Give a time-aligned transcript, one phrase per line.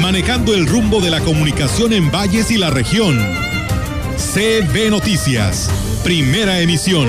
[0.00, 3.18] manejando el rumbo de la comunicación en valles y la región.
[4.16, 5.70] CB Noticias,
[6.02, 7.08] primera emisión.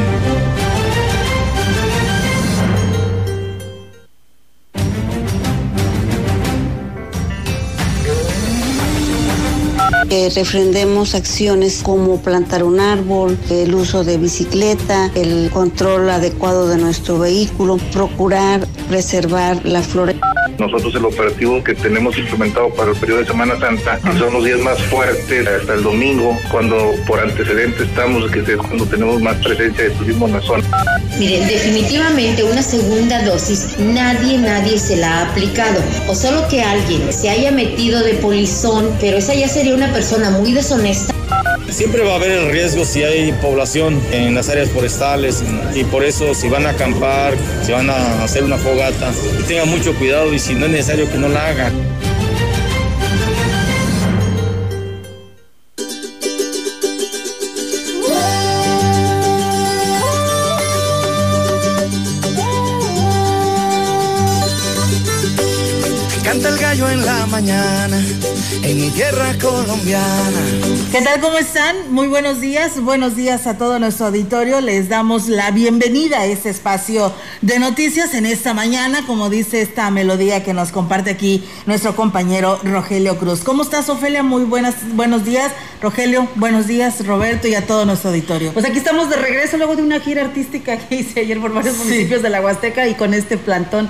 [10.10, 16.78] que refrendemos acciones como plantar un árbol, el uso de bicicleta, el control adecuado de
[16.78, 20.16] nuestro vehículo, procurar preservar la flora.
[20.60, 24.60] Nosotros el operativo que tenemos implementado para el periodo de Semana Santa son los días
[24.60, 29.86] más fuertes hasta el domingo, cuando por antecedentes estamos, que es cuando tenemos más presencia
[29.86, 30.64] de turismo en la zona.
[31.18, 35.82] Miren, definitivamente una segunda dosis nadie, nadie se la ha aplicado.
[36.08, 40.30] O solo que alguien se haya metido de polizón, pero esa ya sería una persona
[40.30, 41.14] muy deshonesta.
[41.72, 46.04] Siempre va a haber el riesgo si hay población en las áreas forestales y por
[46.04, 49.12] eso si van a acampar, si van a hacer una fogata,
[49.48, 51.74] tengan mucho cuidado y si no es necesario que no la hagan.
[66.24, 68.06] Canta el gallo en la mañana,
[68.64, 70.42] en mi tierra colombiana.
[70.92, 71.22] ¿Qué tal?
[71.22, 71.92] ¿Cómo están?
[71.92, 72.82] Muy buenos días.
[72.82, 74.60] Buenos días a todo nuestro auditorio.
[74.62, 79.92] Les damos la bienvenida a este espacio de noticias en esta mañana, como dice esta
[79.92, 83.42] melodía que nos comparte aquí nuestro compañero Rogelio Cruz.
[83.42, 84.24] ¿Cómo estás, Ofelia?
[84.24, 85.52] Muy buenas, buenos días.
[85.82, 88.52] Rogelio, buenos días, Roberto, y a todo nuestro auditorio.
[88.52, 91.78] Pues aquí estamos de regreso luego de una gira artística que hice ayer por varios
[91.78, 93.90] municipios de la Huasteca y con este plantón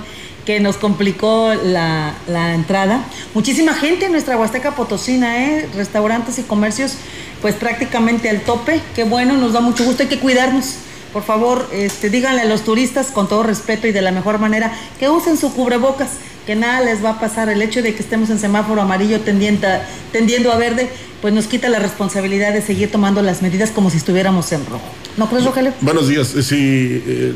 [0.50, 3.04] que nos complicó la, la, entrada.
[3.34, 5.68] Muchísima gente en nuestra Huasteca Potosina, ¿eh?
[5.76, 6.94] restaurantes y comercios,
[7.40, 8.80] pues prácticamente al tope.
[8.96, 10.74] Qué bueno, nos da mucho gusto, hay que cuidarnos.
[11.12, 14.72] Por favor, este, díganle a los turistas con todo respeto y de la mejor manera
[14.98, 16.08] que usen su cubrebocas,
[16.46, 17.48] que nada les va a pasar.
[17.48, 19.68] El hecho de que estemos en semáforo amarillo tendiendo,
[20.10, 20.90] tendiendo a verde,
[21.22, 24.82] pues nos quita la responsabilidad de seguir tomando las medidas como si estuviéramos en rojo.
[25.16, 25.72] ¿No crees, Rogelio?
[25.80, 26.26] Buenos días.
[26.26, 27.34] Sí, eh,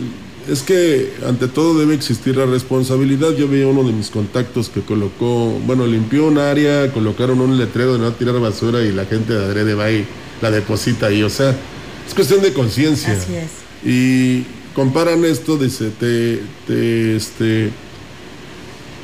[0.49, 3.33] es que ante todo debe existir la responsabilidad.
[3.33, 7.95] Yo vi uno de mis contactos que colocó, bueno, limpió un área, colocaron un letrero
[7.95, 10.07] de no tirar basura y la gente de adrede va y
[10.41, 11.23] la deposita ahí.
[11.23, 11.51] O sea,
[12.07, 13.13] es cuestión de conciencia.
[13.13, 13.51] Así es.
[13.85, 17.71] Y comparan esto, dice, te, te, este,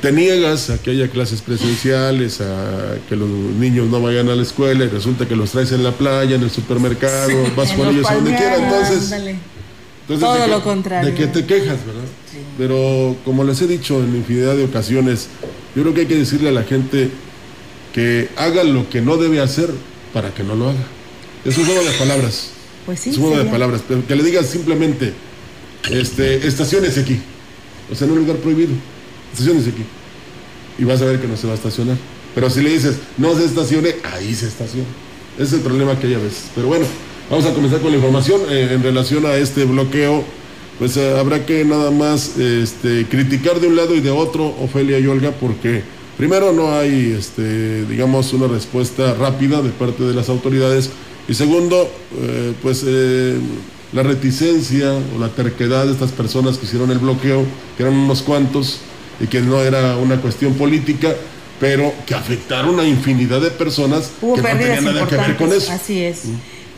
[0.01, 4.41] te niegas a que haya clases presenciales, a que los niños no vayan a la
[4.41, 7.89] escuela y resulta que los traes en la playa, en el supermercado, sí, vas con
[7.89, 8.59] ellos a donde quieras.
[8.59, 9.35] Entonces,
[10.13, 11.11] entonces, Todo lo contrario.
[11.11, 12.03] De que te quejas, ¿verdad?
[12.31, 12.37] Sí.
[12.57, 15.27] Pero como les he dicho en infinidad de ocasiones,
[15.75, 17.09] yo creo que hay que decirle a la gente
[17.93, 19.69] que haga lo que no debe hacer
[20.13, 20.83] para que no lo haga.
[21.45, 22.51] Es un juego de palabras.
[22.85, 23.11] Pues sí.
[23.11, 23.81] Es un juego de palabras.
[23.87, 25.13] Pero que le digas simplemente,
[25.89, 27.19] este, estaciones aquí.
[27.91, 28.71] O sea, en un lugar prohibido.
[29.31, 29.83] Estaciones aquí.
[30.77, 31.97] Y vas a ver que no se va a estacionar.
[32.33, 34.87] Pero si le dices, no se estacione, ahí se estaciona.
[35.35, 36.45] Ese es el problema que hay a veces.
[36.55, 36.85] Pero bueno,
[37.31, 40.21] Vamos a comenzar con la información eh, en relación a este bloqueo.
[40.77, 44.99] Pues eh, habrá que nada más este, criticar de un lado y de otro, Ofelia
[44.99, 45.81] y Olga, porque
[46.17, 50.89] primero no hay, este, digamos, una respuesta rápida de parte de las autoridades
[51.29, 51.89] y segundo,
[52.21, 52.85] eh, pues
[53.93, 57.45] la reticencia o la terquedad de estas personas que hicieron el bloqueo,
[57.77, 58.79] que eran unos cuantos
[59.21, 61.15] y que no era una cuestión política,
[61.61, 65.53] pero que afectaron a infinidad de personas Hubo que no tenían nada que ver con
[65.53, 65.71] eso.
[65.71, 66.23] Así es.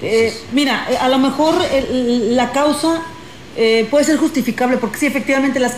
[0.03, 3.01] Eh, mira, a lo mejor el, la causa
[3.55, 5.75] eh, puede ser justificable porque sí, efectivamente las,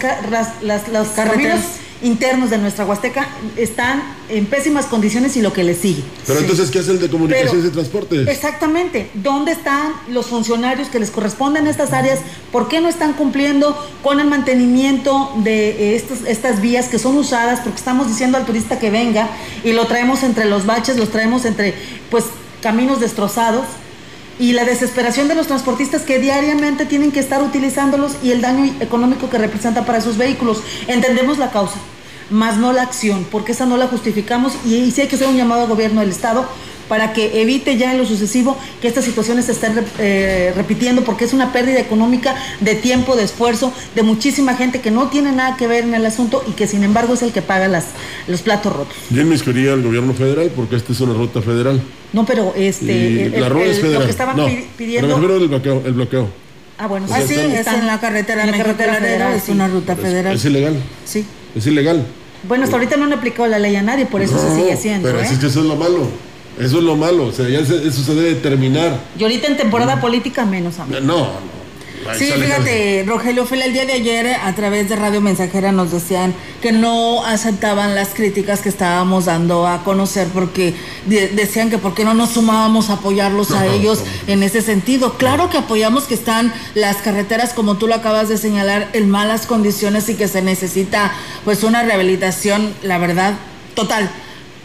[0.63, 1.61] las, las carreteras
[2.01, 6.03] internos de nuestra Huasteca están en pésimas condiciones y lo que les sigue.
[6.25, 6.45] Pero sí.
[6.45, 8.27] entonces, ¿qué hace el de comunicaciones Pero, y transportes?
[8.27, 9.09] Exactamente.
[9.13, 12.19] ¿Dónde están los funcionarios que les corresponden a estas áreas?
[12.51, 17.17] ¿Por qué no están cumpliendo con el mantenimiento de eh, estos, estas vías que son
[17.17, 17.61] usadas?
[17.61, 19.29] Porque estamos diciendo al turista que venga
[19.63, 21.73] y lo traemos entre los baches, los traemos entre
[22.09, 22.25] pues
[22.61, 23.65] caminos destrozados
[24.39, 28.65] y la desesperación de los transportistas que diariamente tienen que estar utilizándolos y el daño
[28.79, 30.61] económico que representa para sus vehículos.
[30.87, 31.77] Entendemos la causa,
[32.29, 35.37] más no la acción, porque esa no la justificamos y, sí hay que hacer un
[35.37, 36.45] llamado al gobierno del Estado
[36.87, 41.25] para que evite ya en lo sucesivo que estas situaciones se estén eh, repitiendo, porque
[41.25, 45.57] es una pérdida económica de tiempo, de esfuerzo, de muchísima gente que no tiene nada
[45.57, 47.85] que ver en el asunto y que sin embargo es el que paga las,
[48.27, 48.95] los platos rotos.
[49.09, 51.81] Yo quería el gobierno federal porque esta es una ruta federal.
[52.13, 53.99] No, pero este, la ruta es federal.
[53.99, 54.47] lo que estaban no,
[54.77, 55.19] pidiendo...
[55.19, 56.45] Pero el bloqueo, el bloqueo.
[56.77, 60.35] Ah, bueno, sí, es en la carretera, en la carretera federal, es una ruta federal.
[60.35, 60.75] Es ilegal.
[61.05, 61.25] Sí.
[61.55, 62.05] Es ilegal.
[62.47, 65.07] Bueno, hasta ahorita no han aplicado la ley a nadie, por eso se sigue haciendo.
[65.07, 65.27] Pero ¿eh?
[65.29, 66.07] es que eso es lo malo.
[66.59, 67.25] Eso es lo malo.
[67.25, 68.99] O sea, ya eso se debe terminar.
[69.17, 70.99] Y ahorita en temporada política menos, amigo.
[71.01, 71.55] No, no.
[72.13, 76.35] Sí, fíjate, Rogelio Fela, el día de ayer a través de Radio Mensajera nos decían
[76.61, 80.75] que no aceptaban las críticas que estábamos dando a conocer porque
[81.07, 85.17] decían que por qué no nos sumábamos a apoyarlos a ellos en ese sentido.
[85.17, 89.47] Claro que apoyamos que están las carreteras, como tú lo acabas de señalar, en malas
[89.47, 91.11] condiciones y que se necesita
[91.43, 93.33] pues una rehabilitación, la verdad,
[93.73, 94.11] total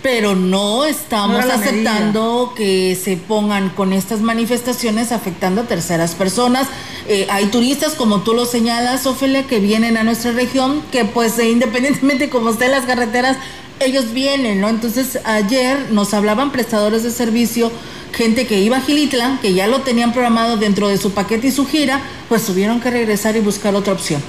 [0.03, 6.69] pero no estamos aceptando que se pongan con estas manifestaciones afectando a terceras personas.
[7.07, 11.39] Eh, hay turistas, como tú lo señalas, Ofelia, que vienen a nuestra región, que pues
[11.39, 13.37] eh, independientemente como estén las carreteras,
[13.79, 14.69] ellos vienen, ¿no?
[14.69, 17.71] Entonces ayer nos hablaban prestadores de servicio,
[18.13, 21.53] gente que iba a Gilitla, que ya lo tenían programado dentro de su paquete y
[21.53, 24.23] su gira, pues tuvieron que regresar y buscar otra opción.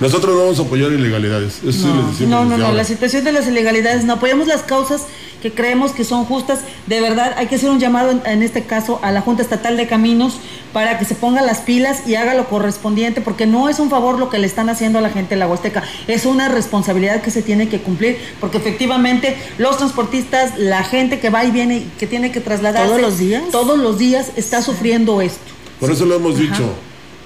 [0.00, 1.62] Nosotros no vamos a apoyar ilegalidades.
[1.64, 2.78] Eso no, les decimos no, no, no, ahora.
[2.78, 4.14] la situación de las ilegalidades no.
[4.14, 5.06] Apoyamos las causas
[5.42, 6.60] que creemos que son justas.
[6.86, 9.76] De verdad, hay que hacer un llamado en, en este caso a la Junta Estatal
[9.76, 10.38] de Caminos
[10.72, 14.18] para que se ponga las pilas y haga lo correspondiente, porque no es un favor
[14.18, 17.30] lo que le están haciendo a la gente de la Huasteca, es una responsabilidad que
[17.30, 21.92] se tiene que cumplir, porque efectivamente los transportistas, la gente que va y viene y
[21.98, 23.42] que tiene que trasladarse ¿Todos los días?
[23.52, 25.52] todos los días está sufriendo esto.
[25.78, 26.64] Por eso lo hemos dicho.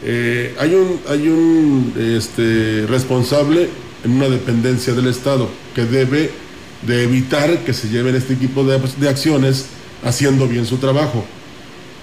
[0.05, 3.69] Eh, hay un, hay un este, responsable
[4.05, 6.31] en una dependencia del Estado que debe
[6.87, 9.67] de evitar que se lleven este tipo de, de acciones
[10.05, 11.25] haciendo bien su trabajo.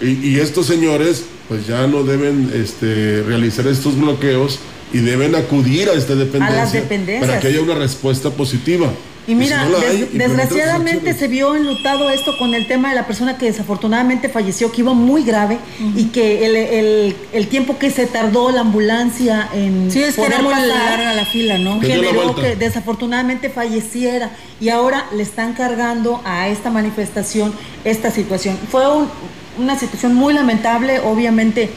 [0.01, 4.59] Y, y estos señores pues ya no deben este, realizar estos bloqueos
[4.93, 6.83] y deben acudir a esta dependencia
[7.19, 8.91] para que haya una respuesta positiva.
[9.27, 12.67] Y mira, si no la des- hay, implementar desgraciadamente se vio enlutado esto con el
[12.67, 15.57] tema de la persona que desafortunadamente falleció, que iba muy grave
[15.95, 20.21] y que el, el- el tiempo que se tardó la ambulancia en Sí, es que
[20.21, 21.79] poder era muy pasar, larga la fila, ¿no?
[21.79, 24.31] Que generó que desafortunadamente falleciera
[24.61, 28.57] y ahora le están cargando a esta manifestación esta situación.
[28.69, 29.09] Fue un-
[29.57, 31.69] una situación muy lamentable, obviamente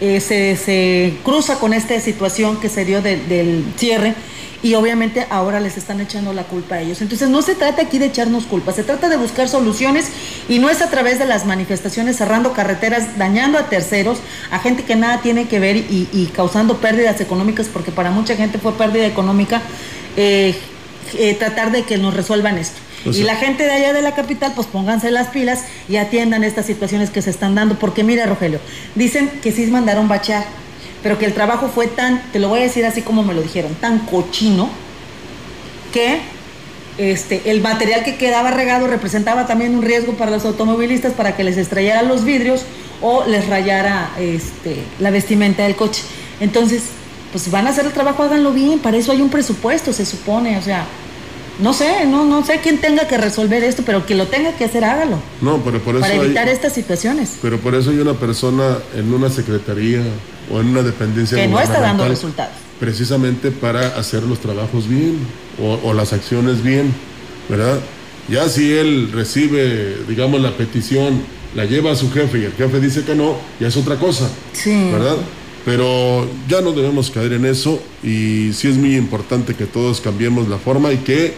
[0.00, 4.14] eh, se, se cruza con esta situación que se dio de- del cierre
[4.62, 7.00] y obviamente ahora les están echando la culpa a ellos.
[7.00, 10.06] Entonces no se trata aquí de echarnos culpa, se trata de buscar soluciones
[10.48, 14.18] y no es a través de las manifestaciones cerrando carreteras, dañando a terceros,
[14.50, 18.34] a gente que nada tiene que ver y, y causando pérdidas económicas, porque para mucha
[18.36, 19.62] gente fue pérdida económica
[20.16, 20.56] eh,
[21.16, 22.78] eh, tratar de que nos resuelvan esto.
[23.06, 25.96] O sea- y la gente de allá de la capital, pues pónganse las pilas y
[25.96, 27.78] atiendan estas situaciones que se están dando.
[27.78, 28.58] Porque mira, Rogelio,
[28.96, 30.44] dicen que sí mandaron bachear,
[31.02, 33.42] pero que el trabajo fue tan, te lo voy a decir así como me lo
[33.42, 34.68] dijeron, tan cochino,
[35.92, 36.18] que
[36.98, 41.44] este, el material que quedaba regado representaba también un riesgo para los automovilistas para que
[41.44, 42.62] les estrellara los vidrios
[43.00, 46.02] o les rayara este, la vestimenta del coche.
[46.40, 46.82] Entonces,
[47.30, 50.04] pues si van a hacer el trabajo, háganlo bien, para eso hay un presupuesto, se
[50.04, 50.86] supone, o sea,
[51.60, 54.64] no sé, no, no sé quién tenga que resolver esto, pero que lo tenga que
[54.64, 57.32] hacer, hágalo, No, pero por eso para hay- evitar estas situaciones.
[57.42, 60.02] Pero por eso hay una persona en una secretaría
[60.50, 62.52] o en una dependencia Que no está dando resultados.
[62.80, 65.18] Precisamente para hacer los trabajos bien
[65.60, 66.92] o, o las acciones bien,
[67.48, 67.78] ¿verdad?
[68.28, 71.22] Ya si él recibe, digamos, la petición,
[71.54, 74.28] la lleva a su jefe y el jefe dice que no, ya es otra cosa,
[74.52, 74.90] Sí.
[74.92, 75.16] ¿verdad?
[75.64, 80.48] Pero ya no debemos caer en eso y sí es muy importante que todos cambiemos
[80.48, 81.34] la forma y que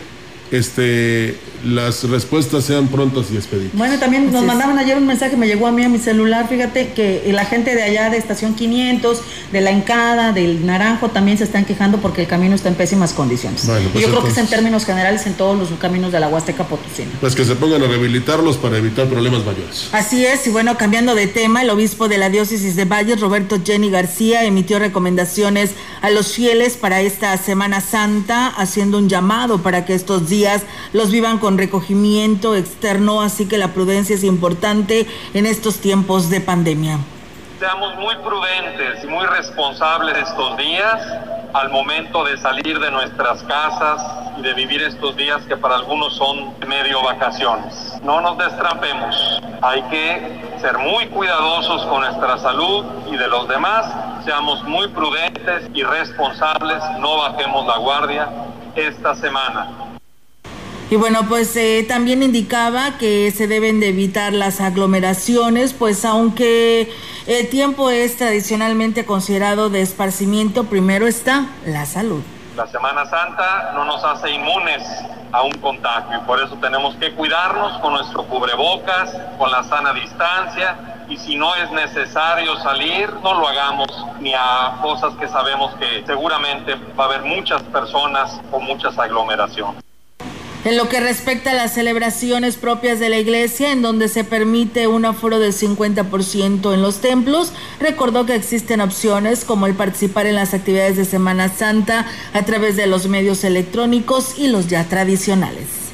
[0.50, 3.76] este, las respuestas sean prontas y expeditas.
[3.76, 4.46] Bueno, también nos Así es.
[4.46, 7.74] mandaban ayer un mensaje, me llegó a mí a mi celular, fíjate que la gente
[7.74, 9.20] de allá de Estación 500,
[9.52, 13.12] de La Encada, del Naranjo, también se están quejando porque el camino está en pésimas
[13.12, 13.66] condiciones.
[13.66, 16.20] Bueno, y pues yo creo que es en términos generales en todos los caminos de
[16.20, 17.10] la Huasteca Potosina.
[17.20, 19.88] Pues que se pongan a rehabilitarlos para evitar problemas mayores.
[19.92, 23.58] Así es, y bueno, cambiando de tema, el obispo de la diócesis de Valles, Roberto
[23.64, 29.84] Jenny García, emitió recomendaciones a los fieles para esta Semana Santa, haciendo un llamado para
[29.84, 30.62] que estos días
[30.92, 36.40] los vivan con recogimiento externo, así que la prudencia es importante en estos tiempos de
[36.40, 36.98] pandemia.
[37.58, 40.98] Seamos muy prudentes y muy responsables estos días
[41.52, 44.00] al momento de salir de nuestras casas
[44.38, 48.00] y de vivir estos días que para algunos son medio vacaciones.
[48.02, 49.42] No nos destrampemos.
[49.62, 53.86] Hay que ser muy cuidadosos con nuestra salud y de los demás.
[54.24, 56.82] Seamos muy prudentes y responsables.
[56.98, 58.28] No bajemos la guardia
[58.74, 59.89] esta semana.
[60.90, 66.92] Y bueno, pues eh, también indicaba que se deben de evitar las aglomeraciones, pues aunque
[67.28, 72.22] el tiempo es tradicionalmente considerado de esparcimiento, primero está la salud.
[72.56, 74.82] La Semana Santa no nos hace inmunes
[75.30, 79.92] a un contagio y por eso tenemos que cuidarnos con nuestro cubrebocas, con la sana
[79.92, 83.86] distancia y si no es necesario salir, no lo hagamos
[84.18, 89.89] ni a cosas que sabemos que seguramente va a haber muchas personas o muchas aglomeraciones.
[90.62, 94.88] En lo que respecta a las celebraciones propias de la iglesia, en donde se permite
[94.88, 100.34] un aforo del 50% en los templos, recordó que existen opciones como el participar en
[100.34, 105.89] las actividades de Semana Santa a través de los medios electrónicos y los ya tradicionales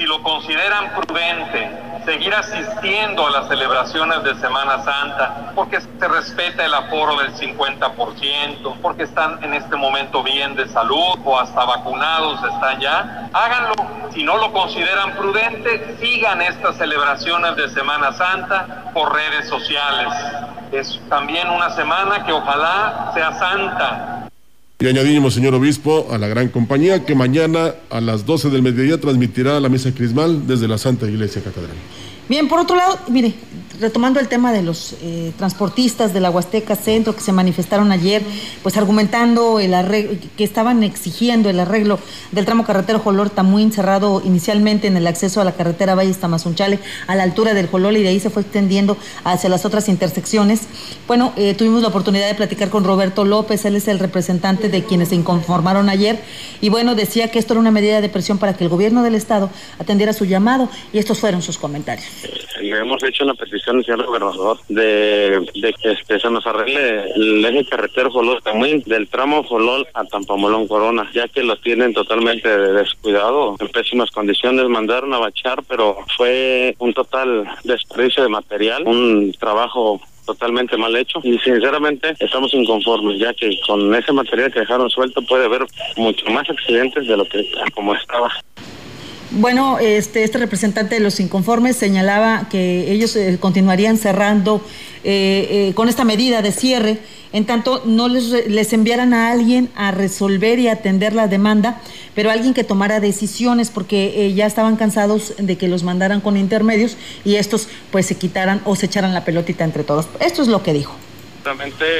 [0.00, 1.70] si lo consideran prudente,
[2.06, 8.76] seguir asistiendo a las celebraciones de Semana Santa, porque se respeta el aforo del 50%,
[8.80, 13.74] porque están en este momento bien de salud o hasta vacunados están ya, háganlo.
[14.14, 20.14] Si no lo consideran prudente, sigan estas celebraciones de Semana Santa por redes sociales.
[20.72, 24.29] Es también una semana que ojalá sea santa,
[24.80, 28.98] y añadimos, señor obispo, a la gran compañía que mañana a las 12 del mediodía
[28.98, 31.76] transmitirá la misa crismal desde la Santa Iglesia Catedral.
[32.30, 33.34] Bien, por otro lado, mire,
[33.80, 38.22] retomando el tema de los eh, transportistas de la Huasteca Centro que se manifestaron ayer,
[38.62, 41.98] pues argumentando el arreglo, que estaban exigiendo el arreglo
[42.32, 46.78] del tramo carretero Jolor Tamuín, cerrado inicialmente en el acceso a la carretera Valle Tamazunchale,
[47.06, 50.62] a la altura del Jolol, y de ahí se fue extendiendo hacia las otras intersecciones.
[51.06, 54.84] Bueno, eh, tuvimos la oportunidad de platicar con Roberto López, él es el representante de
[54.84, 56.20] quienes se inconformaron ayer,
[56.60, 59.14] y bueno, decía que esto era una medida de presión para que el gobierno del
[59.14, 62.06] Estado atendiera su llamado, y estos fueron sus comentarios.
[62.60, 65.46] Le hemos hecho una petición señor gobernador, de,
[65.80, 70.66] que este, se nos arregle el eje carretero Jolol Tamuín, del tramo Jolol a Tampamolón
[70.66, 74.68] Corona, ya que lo tienen totalmente descuidado, en pésimas condiciones.
[74.68, 81.20] Mandaron a bachar, pero fue un total desperdicio de material, un trabajo totalmente mal hecho
[81.24, 86.24] y sinceramente estamos inconformes ya que con ese material que dejaron suelto puede haber mucho
[86.26, 88.30] más accidentes de lo que como estaba.
[89.32, 94.60] Bueno, este, este representante de los inconformes señalaba que ellos eh, continuarían cerrando
[95.04, 96.98] eh, eh, con esta medida de cierre,
[97.32, 101.80] en tanto no les, les enviaran a alguien a resolver y atender la demanda,
[102.16, 106.96] pero alguien que tomara decisiones porque ya estaban cansados de que los mandaran con intermedios
[107.24, 110.08] y estos pues se quitaran o se echaran la pelotita entre todos.
[110.18, 110.96] Esto es lo que dijo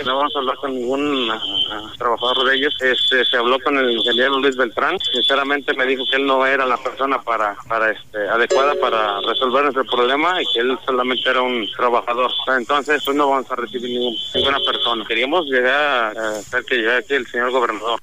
[0.04, 2.74] no vamos a hablar con ningún ah, trabajador de ellos.
[2.80, 4.98] Este, se habló con el ingeniero Luis Beltrán.
[5.12, 9.62] Sinceramente me dijo que él no era la persona para, para este, adecuada para resolver
[9.64, 12.30] nuestro problema y que él solamente era un trabajador.
[12.58, 13.90] Entonces pues, no vamos a recibir
[14.34, 15.04] ninguna persona.
[15.06, 18.00] Queríamos llegar a hacer que llegue aquí el señor gobernador.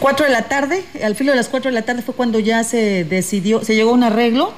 [0.00, 2.64] Cuatro de la tarde, al filo de las cuatro de la tarde fue cuando ya
[2.64, 4.52] se decidió, se llegó a un arreglo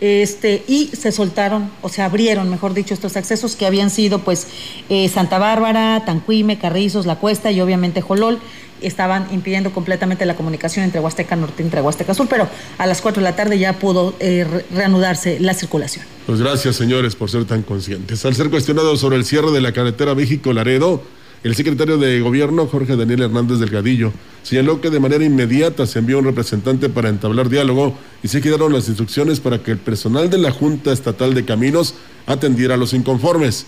[0.00, 4.46] este, y se soltaron o se abrieron, mejor dicho, estos accesos que habían sido pues
[4.88, 8.38] eh, Santa Bárbara, Tancuime, Carrizos, La Cuesta y obviamente Jolol
[8.82, 12.48] estaban impidiendo completamente la comunicación entre Huasteca Norte y entre Huasteca Sur, pero
[12.78, 16.04] a las 4 de la tarde ya pudo eh, reanudarse la circulación.
[16.26, 18.24] Pues gracias, señores, por ser tan conscientes.
[18.26, 21.02] Al ser cuestionado sobre el cierre de la carretera México-Laredo,
[21.46, 24.12] el secretario de Gobierno, Jorge Daniel Hernández Delgadillo,
[24.42, 28.72] señaló que de manera inmediata se envió un representante para entablar diálogo y se quedaron
[28.72, 31.94] las instrucciones para que el personal de la Junta Estatal de Caminos
[32.26, 33.66] atendiera a los inconformes.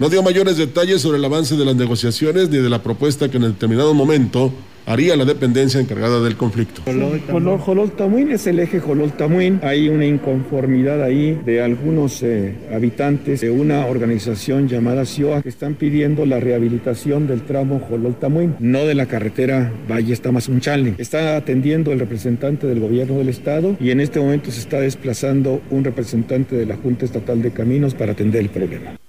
[0.00, 3.36] No dio mayores detalles sobre el avance de las negociaciones ni de la propuesta que
[3.36, 4.52] en determinado momento
[4.86, 6.82] haría la dependencia encargada del conflicto.
[6.84, 7.92] Jolol,
[8.30, 9.60] es el eje Jolol Tamuín.
[9.62, 15.74] Hay una inconformidad ahí de algunos eh, habitantes de una organización llamada CIOA que están
[15.74, 20.94] pidiendo la rehabilitación del tramo Jolol Tamuín, no de la carretera Valle Tamazunchale.
[20.98, 25.60] Está atendiendo el representante del gobierno del estado y en este momento se está desplazando
[25.70, 29.01] un representante de la Junta Estatal de Caminos para atender el problema.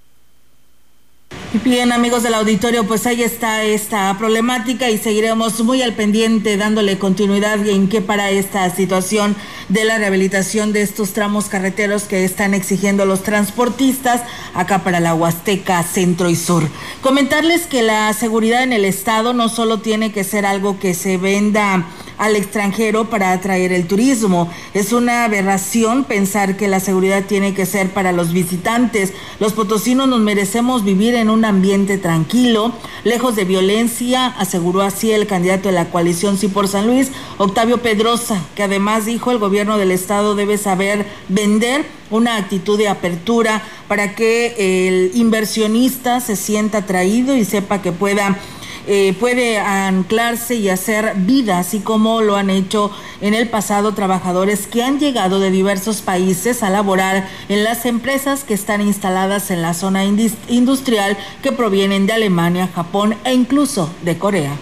[1.62, 6.98] Bien, amigos del auditorio, pues ahí está esta problemática y seguiremos muy al pendiente dándole
[6.98, 9.36] continuidad en qué para esta situación
[9.68, 15.14] de la rehabilitación de estos tramos carreteros que están exigiendo los transportistas acá para la
[15.14, 16.64] Huasteca Centro y Sur.
[17.02, 21.18] Comentarles que la seguridad en el estado no solo tiene que ser algo que se
[21.18, 21.86] venda
[22.18, 24.50] al extranjero para atraer el turismo.
[24.72, 29.12] Es una aberración pensar que la seguridad tiene que ser para los visitantes.
[29.40, 32.72] Los potosinos nos merecemos vivir en un ambiente tranquilo,
[33.04, 37.78] lejos de violencia, aseguró así el candidato de la coalición Sí por San Luis, Octavio
[37.78, 43.62] Pedrosa, que además dijo el gobierno del estado debe saber vender una actitud de apertura
[43.88, 48.38] para que el inversionista se sienta atraído y sepa que pueda
[48.86, 54.66] eh, puede anclarse y hacer vida, así como lo han hecho en el pasado trabajadores
[54.66, 59.62] que han llegado de diversos países a laborar en las empresas que están instaladas en
[59.62, 64.56] la zona industrial que provienen de Alemania, Japón e incluso de Corea.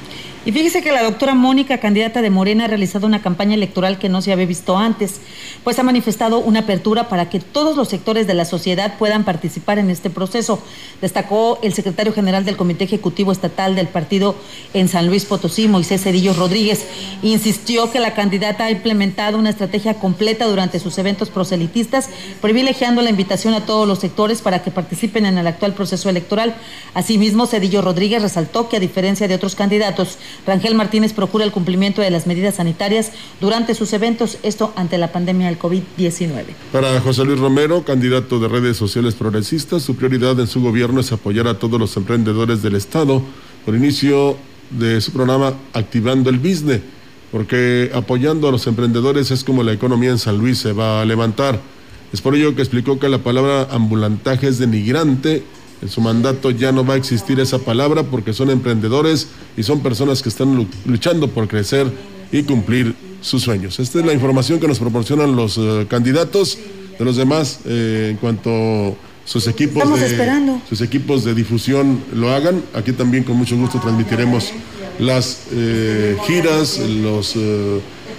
[0.44, 4.08] Y fíjese que la doctora Mónica, candidata de Morena, ha realizado una campaña electoral que
[4.08, 5.20] no se había visto antes,
[5.62, 9.78] pues ha manifestado una apertura para que todos los sectores de la sociedad puedan participar
[9.78, 10.60] en este proceso.
[11.00, 14.34] Destacó el secretario general del Comité Ejecutivo Estatal del partido
[14.74, 16.86] en San Luis Potosí, Moisés Cedillo Rodríguez.
[17.22, 23.10] Insistió que la candidata ha implementado una estrategia completa durante sus eventos proselitistas, privilegiando la
[23.10, 26.56] invitación a todos los sectores para que participen en el actual proceso electoral.
[26.94, 32.02] Asimismo, Cedillo Rodríguez resaltó que a diferencia de otros candidatos, Rangel Martínez procura el cumplimiento
[32.02, 36.44] de las medidas sanitarias durante sus eventos, esto ante la pandemia del COVID-19.
[36.72, 41.12] Para José Luis Romero, candidato de redes sociales progresistas, su prioridad en su gobierno es
[41.12, 43.22] apoyar a todos los emprendedores del Estado
[43.64, 44.36] por inicio
[44.70, 46.80] de su programa Activando el Business,
[47.30, 51.04] porque apoyando a los emprendedores es como la economía en San Luis se va a
[51.04, 51.60] levantar.
[52.12, 55.42] Es por ello que explicó que la palabra ambulantaje es denigrante
[55.82, 59.80] en su mandato ya no va a existir esa palabra porque son emprendedores y son
[59.80, 61.90] personas que están luchando por crecer
[62.30, 63.78] y cumplir sus sueños.
[63.80, 66.58] Esta es la información que nos proporcionan los eh, candidatos.
[66.98, 72.62] De los demás, eh, en cuanto sus equipos, de, sus equipos de difusión lo hagan,
[72.74, 74.52] aquí también con mucho gusto transmitiremos
[74.98, 77.34] las eh, giras, los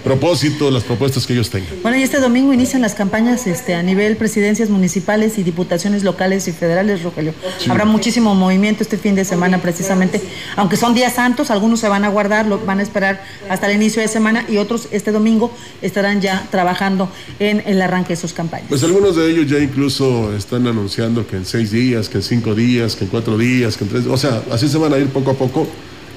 [0.04, 1.70] propósito, las propuestas que ellos tengan.
[1.82, 6.48] Bueno, y este domingo inician las campañas este, a nivel presidencias municipales y diputaciones locales
[6.48, 7.34] y federales, Rogelio.
[7.70, 10.22] Habrá muchísimo movimiento este fin de semana precisamente,
[10.56, 13.76] aunque son días santos, algunos se van a guardar, lo, van a esperar hasta el
[13.76, 18.34] inicio de semana y otros este domingo estarán ya trabajando en el arranque de sus
[18.34, 18.68] campañas.
[18.70, 22.56] Pues algunos de ellos ya incluso están anunciando que en seis días, que en cinco
[22.56, 25.08] días, que en cuatro días, que en tres, o sea, así se van a ir
[25.08, 25.68] poco a poco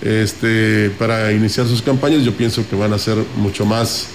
[0.03, 2.25] este, para iniciar sus campañas.
[2.25, 4.09] Yo pienso que van a ser mucho más,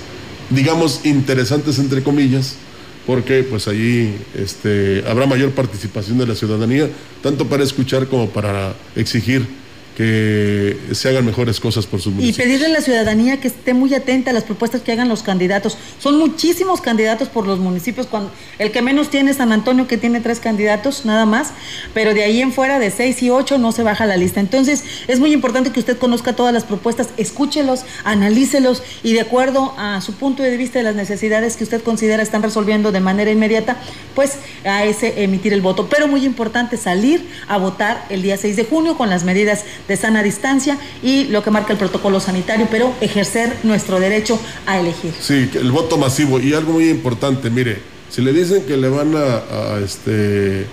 [0.49, 2.55] digamos, interesantes entre comillas,
[3.05, 6.89] porque pues allí este, habrá mayor participación de la ciudadanía,
[7.21, 9.60] tanto para escuchar como para exigir
[10.01, 12.43] que se hagan mejores cosas por su municipio.
[12.43, 15.21] Y pedirle a la ciudadanía que esté muy atenta a las propuestas que hagan los
[15.21, 15.77] candidatos.
[15.99, 18.07] Son muchísimos candidatos por los municipios.
[18.07, 21.51] Cuando, el que menos tiene es San Antonio, que tiene tres candidatos, nada más.
[21.93, 24.39] Pero de ahí en fuera, de seis y ocho, no se baja la lista.
[24.39, 29.75] Entonces, es muy importante que usted conozca todas las propuestas, escúchelos, analícelos y de acuerdo
[29.77, 33.29] a su punto de vista de las necesidades que usted considera están resolviendo de manera
[33.29, 33.77] inmediata,
[34.15, 35.87] pues a ese emitir el voto.
[35.89, 39.90] Pero muy importante salir a votar el día 6 de junio con las medidas de
[39.97, 45.13] sana distancia y lo que marca el protocolo sanitario, pero ejercer nuestro derecho a elegir.
[45.19, 46.39] Sí, el voto masivo.
[46.39, 50.65] Y algo muy importante, mire, si le dicen que le van a, este,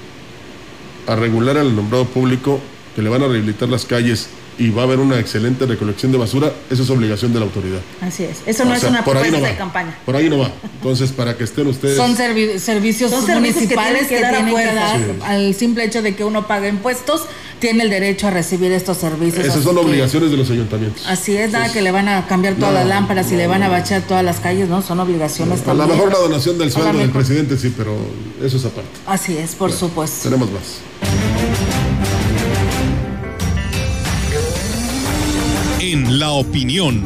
[1.07, 2.61] a regular al nombrado público,
[2.97, 4.29] que le van a rehabilitar las calles
[4.59, 7.79] y va a haber una excelente recolección de basura, eso es obligación de la autoridad.
[8.01, 8.39] Así es.
[8.45, 9.97] Eso no es una propuesta de campaña.
[10.05, 10.51] Por ahí no va.
[10.75, 11.97] Entonces, para que estén ustedes.
[11.97, 17.27] Son servicios municipales que, tienen que, dar al simple hecho de que uno paga impuestos,
[17.61, 19.45] tiene el derecho a recibir estos servicios.
[19.45, 21.07] Esas son obligaciones de los ayuntamientos.
[21.07, 23.69] Así es, nada que le van a cambiar todas las lámparas y le van a
[23.69, 24.83] bachar todas las calles, ¿no?
[24.83, 25.85] Son obligaciones también.
[25.85, 27.97] A lo mejor la donación del sueldo del presidente sí, pero
[28.43, 28.91] eso es aparte.
[29.07, 30.29] Así es, por supuesto.
[30.29, 30.81] Tenemos más.
[35.81, 37.03] En la opinión,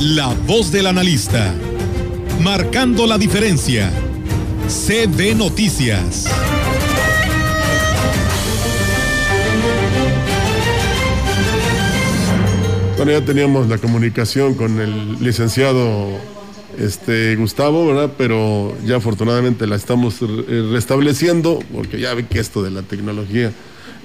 [0.00, 1.54] la voz del analista,
[2.40, 3.92] marcando la diferencia.
[4.68, 6.26] CB Noticias.
[12.96, 16.08] Bueno, ya teníamos la comunicación con el licenciado
[16.78, 18.12] este, Gustavo, ¿verdad?
[18.16, 20.20] Pero ya afortunadamente la estamos
[20.72, 23.52] restableciendo, porque ya ve que esto de la tecnología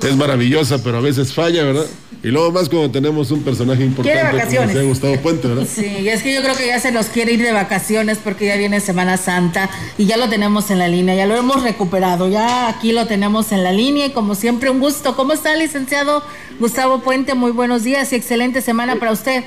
[0.01, 1.85] es maravillosa, pero a veces falla, ¿verdad?
[2.23, 5.65] Y luego más cuando tenemos un personaje importante como sea Gustavo Puente, ¿verdad?
[5.65, 8.57] Sí, es que yo creo que ya se nos quiere ir de vacaciones porque ya
[8.57, 12.69] viene Semana Santa y ya lo tenemos en la línea, ya lo hemos recuperado, ya
[12.69, 15.15] aquí lo tenemos en la línea y como siempre un gusto.
[15.15, 16.23] ¿Cómo está, licenciado
[16.59, 17.35] Gustavo Puente?
[17.35, 19.43] Muy buenos días y excelente semana para usted.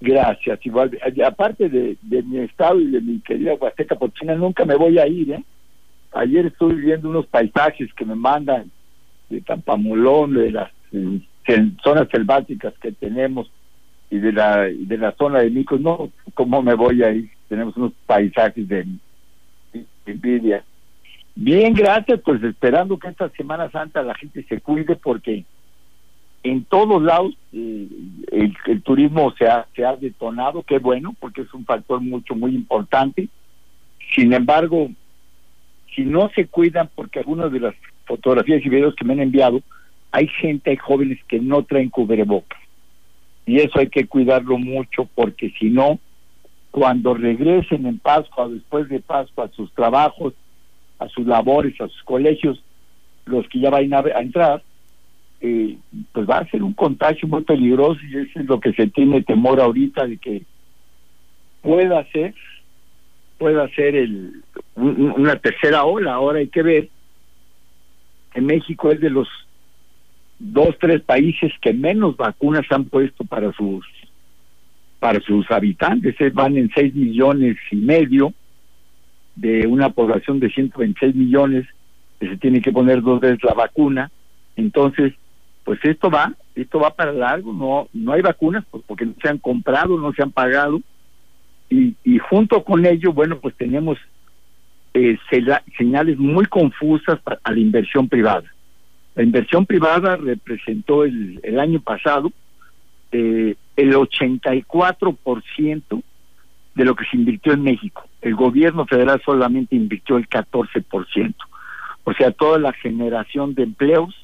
[0.00, 0.98] Gracias, igual.
[1.24, 5.30] Aparte de, mi estado y de mi querida Huasteca Pochina, nunca me voy a ir,
[5.32, 5.44] ¿eh?
[6.12, 8.70] Ayer estuve viendo unos paisajes que me mandan
[9.32, 10.70] de Tampamolón, de las
[11.82, 13.50] zonas selváticas que tenemos
[14.10, 17.30] y de la de la zona de Micos, no, ¿cómo me voy a ir?
[17.48, 18.86] Tenemos unos paisajes de,
[20.06, 20.64] envidia.
[21.34, 25.44] Bien, gracias, pues esperando que esta Semana Santa la gente se cuide porque
[26.42, 27.88] en todos lados eh,
[28.32, 32.54] el, turismo se ha, se ha detonado, qué bueno, porque es un factor mucho, muy
[32.54, 33.28] importante.
[34.14, 34.90] Sin embargo,
[35.94, 37.74] si no se cuidan, porque algunas de las
[38.12, 39.62] fotografías y videos que me han enviado,
[40.10, 42.60] hay gente, hay jóvenes que no traen cubrebocas.
[43.46, 45.98] Y eso hay que cuidarlo mucho porque si no,
[46.70, 50.34] cuando regresen en Pascua, después de Pascua, a sus trabajos,
[50.98, 52.62] a sus labores, a sus colegios,
[53.24, 54.62] los que ya vayan a, entrar,
[55.40, 55.78] eh,
[56.12, 59.22] pues va a ser un contagio muy peligroso y eso es lo que se tiene
[59.22, 60.42] temor ahorita de que
[61.62, 62.34] pueda ser
[63.38, 64.42] pueda ser el,
[64.76, 66.12] una tercera ola.
[66.12, 66.88] Ahora hay que ver
[68.32, 69.28] que México es de los
[70.38, 73.86] dos, tres países que menos vacunas han puesto para sus
[74.98, 76.14] para sus habitantes.
[76.32, 78.32] Van en seis millones y medio
[79.34, 81.66] de una población de 126 millones
[82.20, 84.10] que se tiene que poner dos veces la vacuna.
[84.56, 85.14] Entonces,
[85.64, 89.28] pues esto va, esto va para largo, no no hay vacunas pues porque no se
[89.28, 90.80] han comprado, no se han pagado
[92.04, 93.98] y, junto con ello, bueno, pues tenemos
[94.94, 95.18] eh,
[95.76, 98.52] señales muy confusas a la inversión privada.
[99.14, 102.32] La inversión privada representó el, año pasado
[103.10, 106.02] eh, el 84%
[106.74, 108.08] de lo que se invirtió en México.
[108.22, 111.34] El gobierno federal solamente invirtió el 14%.
[112.04, 114.14] O sea, toda la generación de empleos,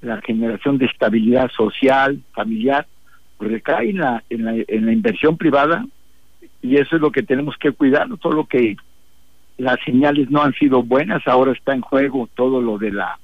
[0.00, 2.86] la generación de estabilidad social, familiar,
[3.36, 5.86] pues recae en la, en la, en la inversión privada
[6.60, 8.76] y eso es lo que tenemos que cuidar, todo lo que
[9.58, 13.18] las señales no han sido buenas, ahora está en juego todo lo de la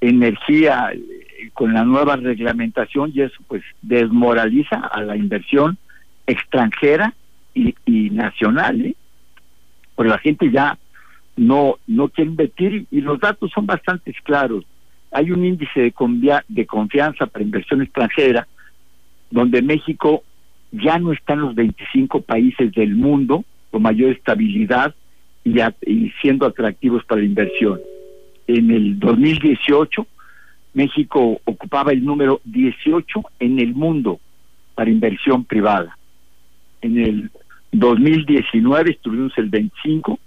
[0.00, 5.78] energía eh, con la nueva reglamentación y eso pues desmoraliza a la inversión
[6.26, 7.14] extranjera
[7.54, 7.74] y,
[8.10, 8.94] nacional, ¿eh?
[9.98, 10.78] la gente ya
[11.36, 14.64] no no quiere invertir y los datos son bastante claros.
[15.12, 18.46] Hay un índice de, de confianza para inversión extranjera
[19.30, 20.22] donde México
[20.72, 24.94] ya no están los 25 países del mundo con mayor estabilidad
[25.44, 27.80] y, y siendo atractivos para la inversión.
[28.46, 30.06] En el 2018,
[30.74, 34.20] México ocupaba el número 18 en el mundo
[34.74, 35.96] para inversión privada.
[36.80, 37.30] En el
[37.72, 40.18] 2019 estuvimos el 25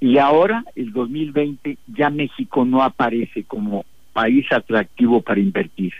[0.00, 5.94] y ahora, el 2020, ya México no aparece como país atractivo para invertir.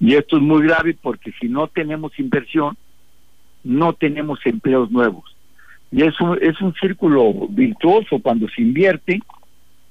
[0.00, 2.76] Y esto es muy grave porque si no tenemos inversión,
[3.62, 5.33] no tenemos empleos nuevos.
[5.94, 9.20] Y es un, es un círculo virtuoso cuando se invierte,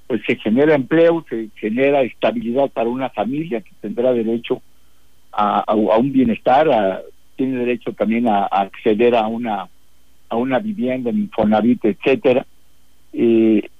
[0.06, 4.60] pues se genera empleo, se genera estabilidad para una familia que tendrá derecho
[5.32, 7.02] a, un bienestar,
[7.36, 9.66] tiene derecho también a, acceder a una
[10.28, 12.44] a una vivienda en Infonavit, etcétera,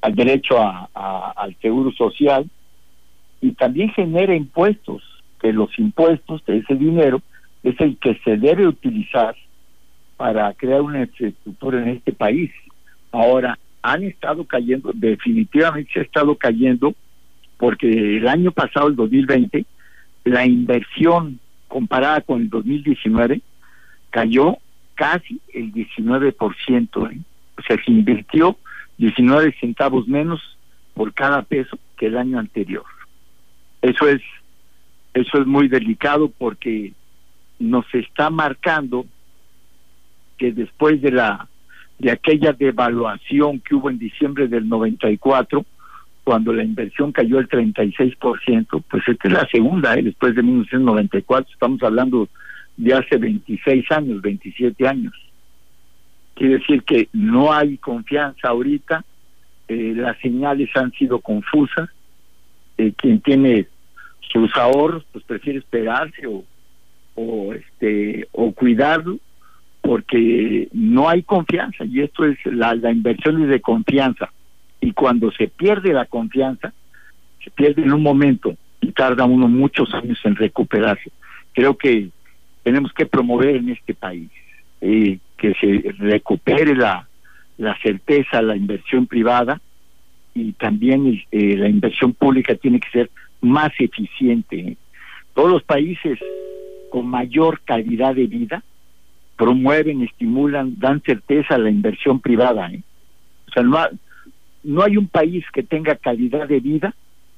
[0.00, 2.48] al derecho a, al seguro social
[3.42, 5.02] y también genera impuestos,
[5.42, 7.20] que los impuestos de ese dinero
[7.62, 9.36] es el que se debe utilizar
[10.16, 12.50] para crear una infraestructura en este país.
[13.12, 16.94] Ahora, han estado cayendo, definitivamente se ha estado cayendo,
[17.58, 19.64] porque el año pasado, el 2020,
[20.24, 23.40] la inversión comparada con el 2019
[24.10, 24.58] cayó
[24.94, 27.12] casi el 19%.
[27.12, 27.18] ¿eh?
[27.58, 28.56] O sea, se invirtió
[28.98, 30.40] 19 centavos menos
[30.94, 32.84] por cada peso que el año anterior.
[33.82, 34.22] Eso es
[35.14, 36.92] eso es muy delicado porque
[37.60, 39.06] nos está marcando
[40.36, 41.48] que después de la
[41.98, 45.64] de aquella devaluación que hubo en diciembre del 94,
[46.24, 50.02] cuando la inversión cayó el 36%, pues esta es la segunda, ¿eh?
[50.02, 52.28] después de 1994, estamos hablando
[52.76, 55.12] de hace 26 años, 27 años.
[56.34, 59.04] Quiere decir que no hay confianza ahorita,
[59.68, 61.88] eh, las señales han sido confusas,
[62.76, 63.68] eh, quien tiene
[64.20, 66.44] sus ahorros pues prefiere esperarse o,
[67.14, 69.18] o este o cuidarlo
[69.84, 74.32] porque no hay confianza y esto es la, la inversión es de confianza.
[74.80, 76.72] Y cuando se pierde la confianza
[77.44, 81.12] se pierde en un momento y tarda uno muchos años en recuperarse.
[81.52, 82.08] Creo que
[82.62, 84.30] tenemos que promover en este país
[84.80, 87.06] eh, que se recupere la,
[87.58, 89.60] la certeza la inversión privada
[90.32, 93.10] y también eh, la inversión pública tiene que ser
[93.42, 94.78] más eficiente.
[95.34, 96.18] Todos los países
[96.90, 98.64] con mayor calidad de vida
[99.36, 102.70] promueven, estimulan, dan certeza a la inversión privada.
[102.70, 102.82] ¿eh?
[103.48, 103.78] O sea, no,
[104.62, 106.94] no hay un país que tenga calidad de vida,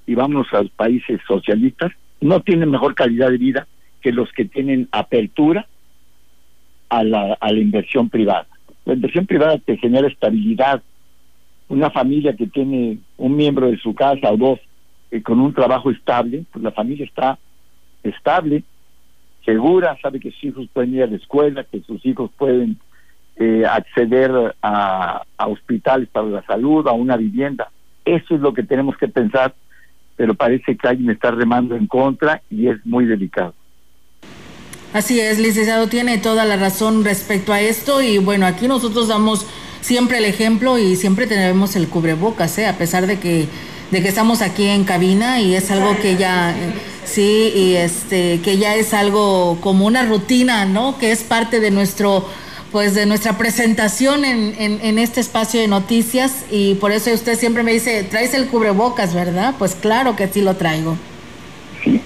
[0.07, 3.67] y vamos a los países socialistas, no tienen mejor calidad de vida
[4.01, 5.67] que los que tienen apertura
[6.89, 8.47] a la, a la inversión privada.
[8.85, 10.83] La inversión privada te genera estabilidad.
[11.69, 14.61] Una familia que tiene un miembro de su casa o dos
[15.11, 17.39] eh, con un trabajo estable, pues la familia está
[18.05, 18.63] estable,
[19.47, 22.77] segura, sabe que sus hijos pueden ir a la escuela, que sus hijos pueden
[23.37, 27.71] eh, acceder a, hospitales para la salud, a una vivienda.
[28.05, 29.55] Eso es lo que tenemos que pensar,
[30.17, 33.55] pero parece que alguien está remando en contra y es muy delicado.
[34.93, 39.47] Así es, licenciado, tiene toda la razón respecto a esto y bueno, aquí nosotros damos
[39.81, 42.67] siempre el ejemplo y siempre tenemos el cubrebocas, ¿eh?
[42.67, 43.47] a pesar de que
[43.91, 46.55] de que estamos aquí en cabina y es algo que ya
[47.05, 50.99] sí y este que ya es algo como una rutina, ¿no?
[50.99, 52.27] Que es parte de nuestro
[52.73, 57.63] pues de nuestra presentación en, en, este espacio de noticias y por eso usted siempre
[57.63, 59.55] me dice, traes el cubrebocas, ¿verdad?
[59.57, 60.97] Pues claro que sí lo traigo.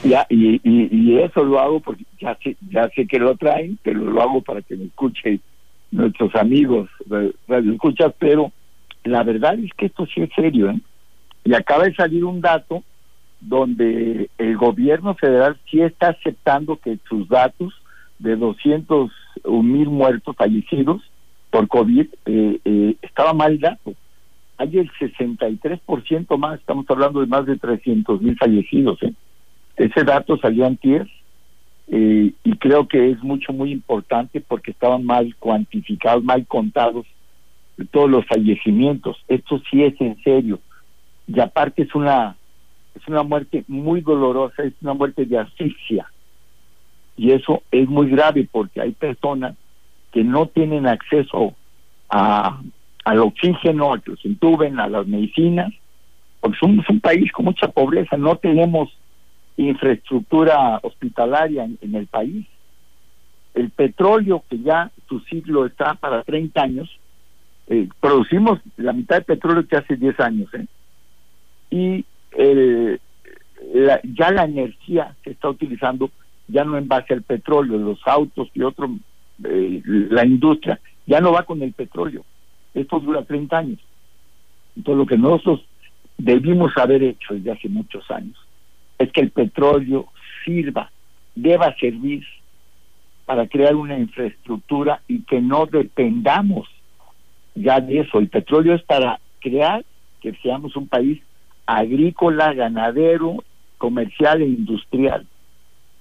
[0.05, 3.99] Ya, y, y, eso lo hago porque ya sé, ya sé que lo traen, pero
[4.01, 5.41] lo hago para que me escuchen
[5.91, 6.89] nuestros amigos,
[7.49, 8.53] radio escuchas, pero
[9.05, 10.79] la verdad es que esto sí es serio, ¿eh?
[11.45, 12.83] Y acaba de salir un dato
[13.41, 17.73] donde el gobierno federal sí está aceptando que sus datos
[18.19, 19.11] de 200
[19.47, 21.03] mil muertos fallecidos
[21.51, 23.95] por COVID eh, eh, estaba mal dato.
[24.59, 29.03] Hay el 63% más, estamos hablando de más de 300 mil fallecidos.
[29.03, 29.15] ¿eh?
[29.77, 31.09] Ese dato salió antier
[31.89, 37.07] eh, y creo que es mucho, muy importante porque estaban mal cuantificados, mal contados
[37.91, 39.17] todos los fallecimientos.
[39.27, 40.61] Esto sí es en serio.
[41.27, 42.37] Y aparte es una,
[42.95, 46.11] es una muerte muy dolorosa, es una muerte de asfixia.
[47.17, 49.57] Y eso es muy grave porque hay personas
[50.13, 51.55] que no tienen acceso
[52.09, 52.61] a,
[53.05, 55.73] al oxígeno, a que los intuben, a las medicinas,
[56.41, 58.89] porque somos un país con mucha pobreza, no tenemos
[59.57, 62.47] infraestructura hospitalaria en, el país.
[63.55, 66.99] El petróleo, que ya su ciclo está para 30 años,
[67.67, 70.67] eh, producimos la mitad de petróleo que hace 10 años, ¿eh?
[71.71, 73.01] Y el,
[74.15, 76.11] ya la energía se está utilizando
[76.49, 78.91] ya no en base al petróleo, los autos y otro,
[79.45, 82.25] eh, la industria, ya no va con el petróleo.
[82.75, 83.79] Esto dura 30 años.
[84.77, 85.65] Entonces lo que nosotros
[86.19, 88.37] debimos haber hecho desde hace muchos años
[88.99, 90.09] es que el petróleo
[90.45, 90.91] sirva,
[91.35, 92.25] deba servir
[93.25, 96.69] para crear una infraestructura y que no dependamos
[97.55, 98.19] ya de eso.
[98.19, 99.85] El petróleo es para crear
[100.21, 101.21] que seamos un país
[101.79, 103.45] agrícola, ganadero,
[103.79, 105.27] comercial e industrial.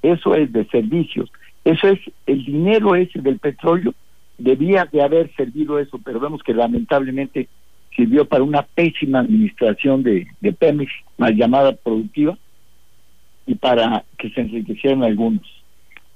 [0.01, 1.31] Eso es de servicios.
[1.63, 3.93] Eso es el dinero ese del petróleo
[4.39, 7.47] debía de haber servido eso, pero vemos que lamentablemente
[7.95, 10.27] sirvió para una pésima administración de,
[10.57, 12.37] Pemex, mal llamada productiva,
[13.45, 15.43] y para que se enriquecieran algunos.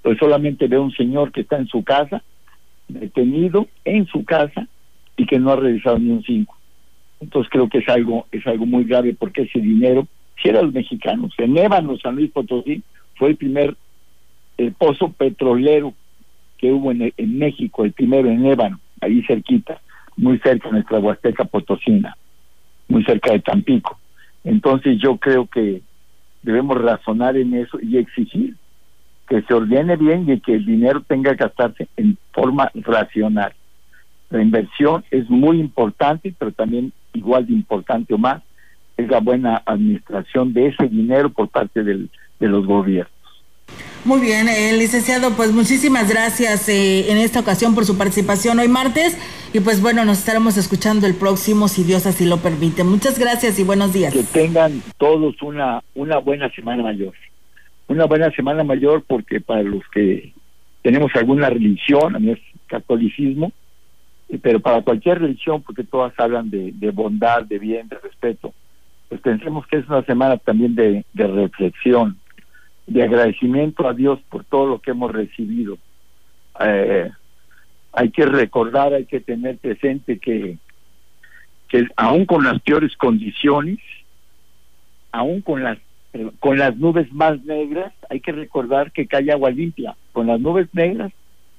[0.01, 2.23] Pues solamente ve un señor que está en su casa,
[2.87, 4.67] detenido en su casa,
[5.17, 6.57] y que no ha realizado ni un cinco.
[7.23, 10.05] Entonces creo que es algo, es algo muy grave porque ese dinero,
[10.41, 12.83] si era los mexicanos, en Ébano, San Luis Potosí,
[13.15, 13.75] fue el primer
[14.77, 15.93] pozo petrolero
[16.57, 19.79] que hubo en, en México, el primero en Ébano, ahí cerquita,
[20.17, 22.17] muy cerca de nuestra Huasteca Potosina,
[22.89, 23.97] muy cerca de Tampico.
[24.43, 25.81] Entonces yo creo que
[26.41, 28.55] debemos razonar en eso y exigir
[29.29, 33.53] que se ordene bien y que el dinero tenga que gastarse en forma racional.
[34.29, 38.41] La inversión es muy importante, pero también igual de importante o más
[38.97, 43.11] es la buena administración de ese dinero por parte del, de los gobiernos.
[44.05, 48.67] Muy bien, eh, licenciado, pues muchísimas gracias eh, en esta ocasión por su participación hoy
[48.67, 49.17] martes
[49.53, 52.83] y pues bueno, nos estaremos escuchando el próximo si Dios así lo permite.
[52.83, 54.13] Muchas gracias y buenos días.
[54.13, 57.13] Que tengan todos una, una buena semana mayor.
[57.87, 60.33] Una buena semana mayor porque para los que
[60.81, 63.53] tenemos alguna religión, a mí es catolicismo,
[64.41, 68.53] pero para cualquier religión, porque todas hablan de, bondad, de bien, de respeto,
[69.09, 72.17] pues pensemos que es una semana también de reflexión
[72.87, 75.77] de agradecimiento a Dios por todo lo que hemos recibido.
[76.59, 77.09] Eh,
[77.93, 80.57] hay que recordar, hay que tener presente que,
[81.69, 83.79] que aún con las peores condiciones,
[85.11, 85.77] aún con las
[86.39, 89.95] con las nubes más negras, hay que recordar que cae agua limpia.
[90.11, 91.11] Con las nubes negras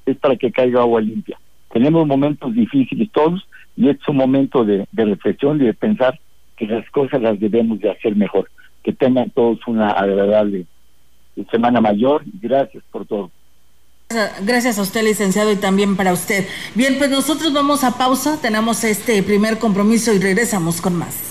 [0.07, 1.37] es para que caiga agua limpia.
[1.75, 6.21] Tenemos momentos difíciles todos y es un momento de, reflexión y de pensar
[6.57, 8.49] que las cosas las debemos de hacer mejor.
[8.85, 10.67] Que tengan todos una agradable
[11.51, 12.23] Semana Mayor.
[12.41, 13.33] Gracias por todo.
[14.43, 16.47] Gracias a usted, licenciado, y también para usted.
[16.77, 21.24] Bien, pues nosotros vamos a pausa, tenemos este primer compromiso y regresamos con más.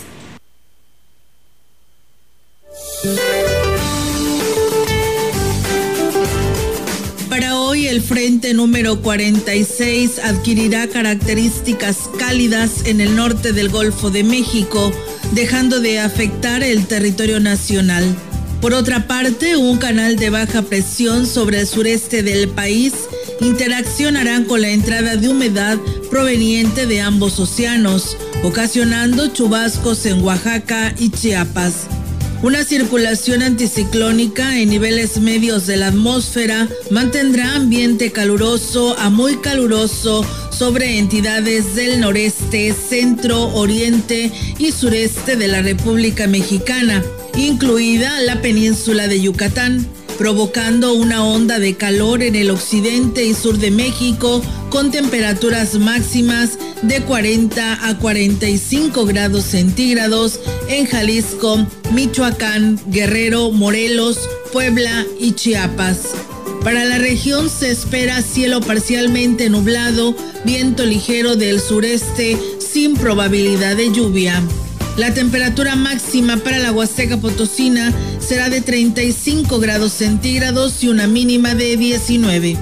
[7.94, 14.92] El frente número 46 adquirirá características cálidas en el norte del Golfo de México,
[15.34, 18.04] dejando de afectar el territorio nacional.
[18.62, 22.96] Por otra parte, un canal de baja presión sobre el sureste del país
[23.42, 25.78] interaccionará con la entrada de humedad
[26.10, 31.86] proveniente de ambos océanos, ocasionando chubascos en Oaxaca y Chiapas.
[32.44, 40.26] Una circulación anticiclónica en niveles medios de la atmósfera mantendrá ambiente caluroso a muy caluroso
[40.52, 47.02] sobre entidades del noreste, centro, oriente y sureste de la República Mexicana,
[47.38, 53.58] incluida la península de Yucatán provocando una onda de calor en el occidente y sur
[53.58, 63.52] de México con temperaturas máximas de 40 a 45 grados centígrados en Jalisco, Michoacán, Guerrero,
[63.52, 64.18] Morelos,
[64.52, 66.10] Puebla y Chiapas.
[66.64, 73.92] Para la región se espera cielo parcialmente nublado, viento ligero del sureste sin probabilidad de
[73.92, 74.42] lluvia.
[74.96, 81.56] La temperatura máxima para la Huasteca Potosina será de 35 grados centígrados y una mínima
[81.56, 82.58] de 19.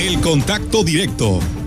[0.00, 1.38] El contacto directo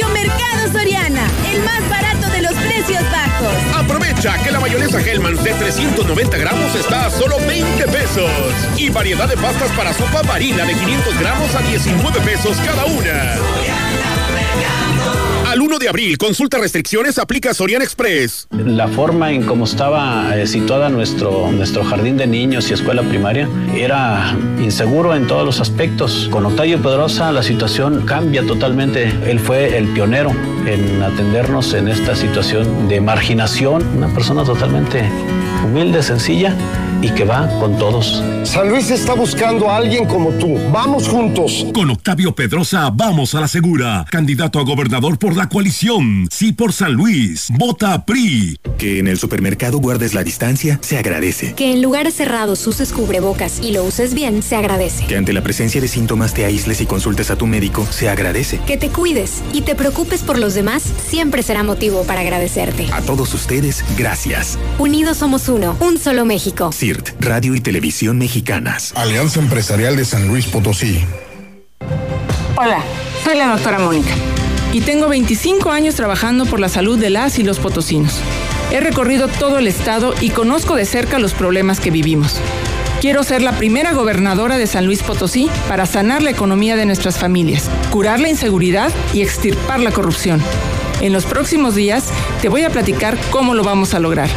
[0.00, 3.52] Mercado Soriana, el más barato de los precios bajos.
[3.76, 8.30] Aprovecha que la mayonesa Hellman de 390 gramos está a solo 20 pesos.
[8.78, 13.36] Y variedad de pastas para sopa marina de 500 gramos a 19 pesos cada una.
[15.52, 18.48] Al 1 de abril, consulta restricciones, aplica Sorian Express.
[18.52, 23.46] La forma en cómo estaba eh, situada nuestro, nuestro jardín de niños y escuela primaria
[23.76, 26.30] era inseguro en todos los aspectos.
[26.30, 29.12] Con Octavio Pedrosa la situación cambia totalmente.
[29.26, 30.30] Él fue el pionero
[30.66, 35.06] en atendernos en esta situación de marginación, una persona totalmente
[35.64, 36.54] humilde, sencilla
[37.02, 38.22] y que va con todos.
[38.44, 40.56] San Luis está buscando a alguien como tú.
[40.72, 41.66] Vamos juntos.
[41.74, 44.04] Con Octavio Pedrosa vamos a la segura.
[44.10, 46.28] Candidato a gobernador por la coalición.
[46.30, 47.48] Sí por San Luis.
[47.58, 48.58] Vota PRI.
[48.78, 51.54] Que en el supermercado guardes la distancia se agradece.
[51.54, 55.06] Que en lugares cerrados uses cubrebocas y lo uses bien se agradece.
[55.06, 58.60] Que ante la presencia de síntomas te aísles y consultes a tu médico se agradece.
[58.66, 62.86] Que te cuides y te preocupes por los demás siempre será motivo para agradecerte.
[62.92, 64.58] A todos ustedes, gracias.
[64.78, 66.72] Unidos somos uno, un solo México.
[66.72, 68.92] CIRT, Radio y Televisión Mexicanas.
[68.96, 71.04] Alianza Empresarial de San Luis Potosí.
[72.56, 72.82] Hola,
[73.22, 74.12] soy la doctora Mónica
[74.72, 78.18] y tengo 25 años trabajando por la salud de las y los potosinos.
[78.70, 82.40] He recorrido todo el estado y conozco de cerca los problemas que vivimos.
[83.02, 87.18] Quiero ser la primera gobernadora de San Luis Potosí para sanar la economía de nuestras
[87.18, 90.40] familias, curar la inseguridad y extirpar la corrupción.
[91.02, 92.08] En los próximos días
[92.40, 94.30] te voy a platicar cómo lo vamos a lograr.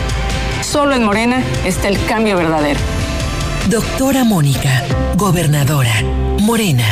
[0.75, 2.81] Solo en Morena está el cambio verdadero.
[3.69, 4.83] Doctora Mónica,
[5.15, 6.03] gobernadora,
[6.41, 6.83] Morena.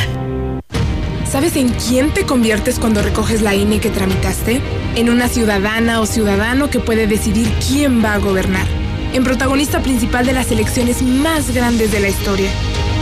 [1.30, 4.62] ¿Sabes en quién te conviertes cuando recoges la INE que tramitaste?
[4.96, 8.66] En una ciudadana o ciudadano que puede decidir quién va a gobernar.
[9.12, 12.48] En protagonista principal de las elecciones más grandes de la historia.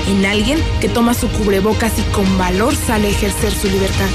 [0.09, 4.09] En alguien que toma su cubrebocas y con valor sale a ejercer su libertad.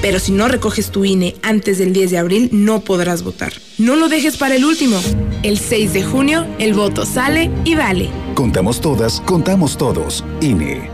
[0.00, 3.52] Pero si no recoges tu INE antes del 10 de abril, no podrás votar.
[3.76, 5.00] No lo dejes para el último.
[5.42, 8.08] El 6 de junio, el voto sale y vale.
[8.36, 10.24] Contamos todas, contamos todos.
[10.40, 10.88] INE.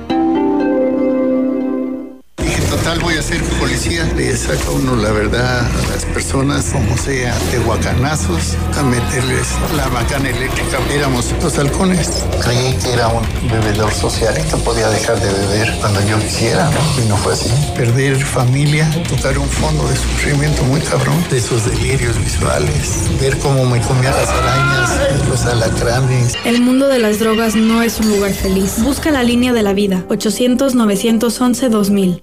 [2.38, 3.42] Dije, total, voy a ser
[3.79, 4.05] policía.
[4.17, 9.87] Le saca uno la verdad a las personas, como sea, de guacanazos, a meterles la
[9.88, 10.79] macana eléctrica.
[10.93, 12.25] Éramos los halcones.
[12.43, 16.81] Creí que era un bebedor social que podía dejar de beber cuando yo quisiera, ¿no?
[17.03, 17.51] Y no fue así.
[17.77, 23.64] Perder familia, tocar un fondo de sufrimiento muy cabrón, de esos delirios visuales, ver cómo
[23.64, 24.91] me comían las arañas,
[25.29, 26.35] los alacranes.
[26.45, 28.83] El mundo de las drogas no es un lugar feliz.
[28.83, 30.05] Busca la línea de la vida.
[30.09, 32.23] 800-911-2000.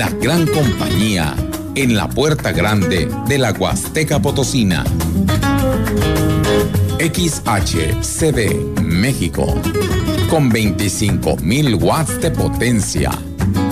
[0.00, 1.36] La gran compañía
[1.74, 4.82] en la puerta grande de la Huasteca Potosina.
[6.98, 9.60] XHCD México
[10.30, 13.10] con 25.000 watts de potencia,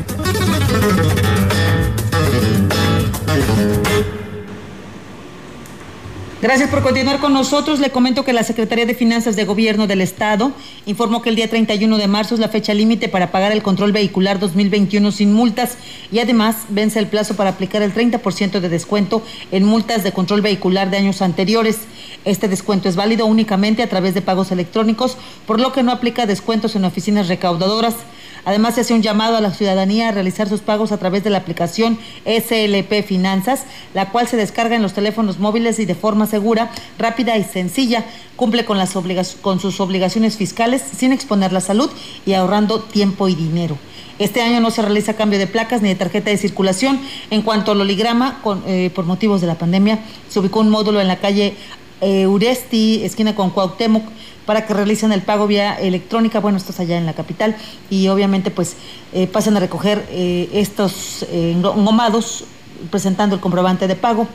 [6.41, 7.79] Gracias por continuar con nosotros.
[7.79, 10.51] Le comento que la Secretaría de Finanzas de Gobierno del Estado
[10.87, 13.91] informó que el día 31 de marzo es la fecha límite para pagar el control
[13.91, 15.77] vehicular 2021 sin multas
[16.11, 19.21] y además vence el plazo para aplicar el 30% de descuento
[19.51, 21.81] en multas de control vehicular de años anteriores.
[22.25, 26.25] Este descuento es válido únicamente a través de pagos electrónicos, por lo que no aplica
[26.25, 27.97] descuentos en oficinas recaudadoras.
[28.45, 31.29] Además, se hace un llamado a la ciudadanía a realizar sus pagos a través de
[31.29, 36.25] la aplicación SLP Finanzas, la cual se descarga en los teléfonos móviles y de forma
[36.25, 38.05] segura, rápida y sencilla.
[38.35, 38.93] Cumple con, las
[39.41, 41.89] con sus obligaciones fiscales sin exponer la salud
[42.25, 43.77] y ahorrando tiempo y dinero.
[44.19, 46.99] Este año no se realiza cambio de placas ni de tarjeta de circulación.
[47.29, 51.01] En cuanto al oligrama, con, eh, por motivos de la pandemia, se ubicó un módulo
[51.01, 51.55] en la calle
[52.01, 54.03] eh, Uresti, esquina con Cuauhtémoc,
[54.51, 56.41] para que realicen el pago vía electrónica.
[56.41, 57.55] Bueno, esto es allá en la capital
[57.89, 58.75] y obviamente pues
[59.13, 62.43] eh, pasen a recoger eh, estos eh, engomados
[62.89, 64.27] presentando el comprobante de pago.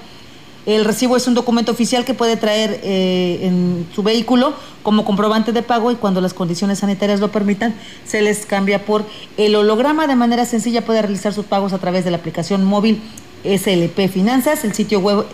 [0.64, 5.62] El recibo es un documento oficial que puede traer en su vehículo como comprobante de
[5.62, 7.74] pago y cuando las condiciones sanitarias lo permitan,
[8.06, 9.04] se les cambia por
[9.36, 10.06] el holograma.
[10.06, 13.02] De manera sencilla puede realizar sus pagos a través de la aplicación móvil
[13.44, 14.64] SLP Finanzas.
[14.64, 15.26] El sitio web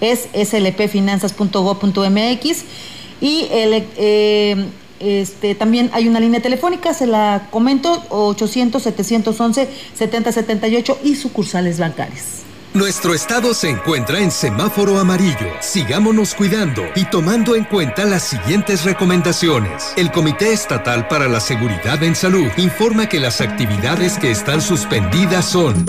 [0.00, 2.64] es slpfinanzas.gov.mx
[3.20, 4.66] y eh,
[5.00, 12.46] este, también hay una línea telefónica, se la comento, 800-711-7078 y sucursales bancarias.
[12.76, 15.50] Nuestro estado se encuentra en semáforo amarillo.
[15.60, 19.94] Sigámonos cuidando y tomando en cuenta las siguientes recomendaciones.
[19.96, 25.46] El Comité Estatal para la Seguridad en Salud informa que las actividades que están suspendidas
[25.46, 25.86] son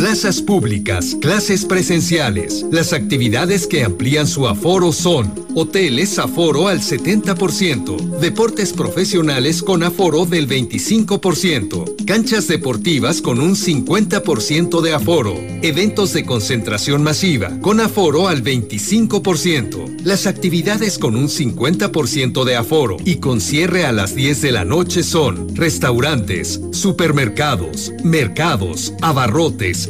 [0.00, 2.64] plazas públicas, clases presenciales.
[2.70, 10.24] Las actividades que amplían su aforo son hoteles aforo al 70%, deportes profesionales con aforo
[10.24, 18.28] del 25%, canchas deportivas con un 50% de aforo, eventos de concentración masiva con aforo
[18.28, 24.40] al 25%, las actividades con un 50% de aforo y con cierre a las 10
[24.40, 29.89] de la noche son restaurantes, supermercados, mercados, abarrotes,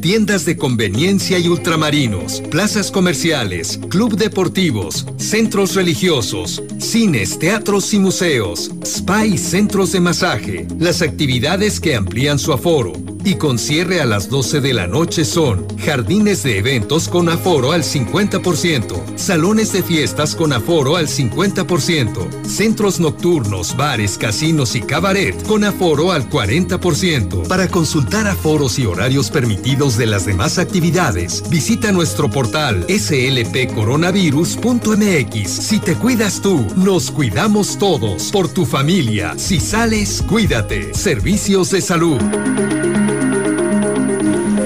[0.00, 8.70] tiendas de conveniencia y ultramarinos, plazas comerciales, club deportivos, centros religiosos, cines, teatros y museos,
[8.82, 10.66] spa y centros de masaje.
[10.78, 12.92] Las actividades que amplían su aforo
[13.26, 17.72] y con cierre a las 12 de la noche son jardines de eventos con aforo
[17.72, 25.42] al 50%, salones de fiestas con aforo al 50%, centros nocturnos, bares, casinos y cabaret
[25.44, 27.48] con aforo al 40%.
[27.48, 35.48] Para consultar aforos y horarios permitidos de las demás actividades, visita nuestro portal slpcoronavirus.mx.
[35.48, 38.32] Si te cuidas tú, nos cuidamos todos.
[38.32, 40.92] Por tu familia, si sales, cuídate.
[40.94, 42.18] Servicios de salud.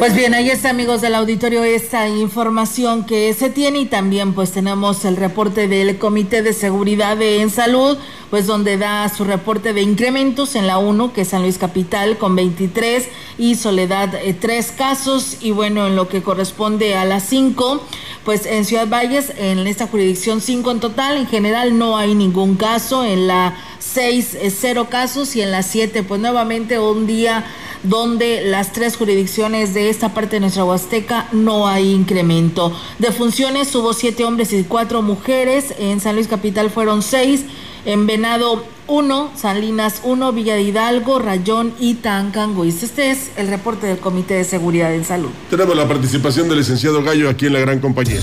[0.01, 4.51] Pues bien, ahí está amigos del auditorio esta información que se tiene y también pues
[4.51, 7.99] tenemos el reporte del Comité de Seguridad en Salud,
[8.31, 12.17] pues donde da su reporte de incrementos en la 1, que es San Luis Capital
[12.17, 17.25] con 23 y Soledad eh, 3 casos y bueno, en lo que corresponde a las
[17.25, 17.85] 5,
[18.25, 22.57] pues en Ciudad Valles, en esta jurisdicción 5 en total, en general no hay ningún
[22.57, 27.45] caso, en la 6 cero casos y en la 7 pues nuevamente un día
[27.83, 32.73] donde las tres jurisdicciones de esta parte de nuestra Huasteca no hay incremento.
[32.99, 37.45] De funciones hubo siete hombres y cuatro mujeres, en San Luis Capital fueron seis,
[37.85, 42.83] en Venado uno, San Linas uno, Villa de Hidalgo, Rayón y Tancanguis.
[42.83, 45.31] Este es el reporte del Comité de Seguridad en Salud.
[45.49, 48.21] Tenemos la participación del licenciado Gallo aquí en la gran compañía.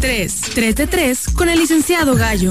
[0.00, 2.50] 3, 3 de 3 con el licenciado Gallo.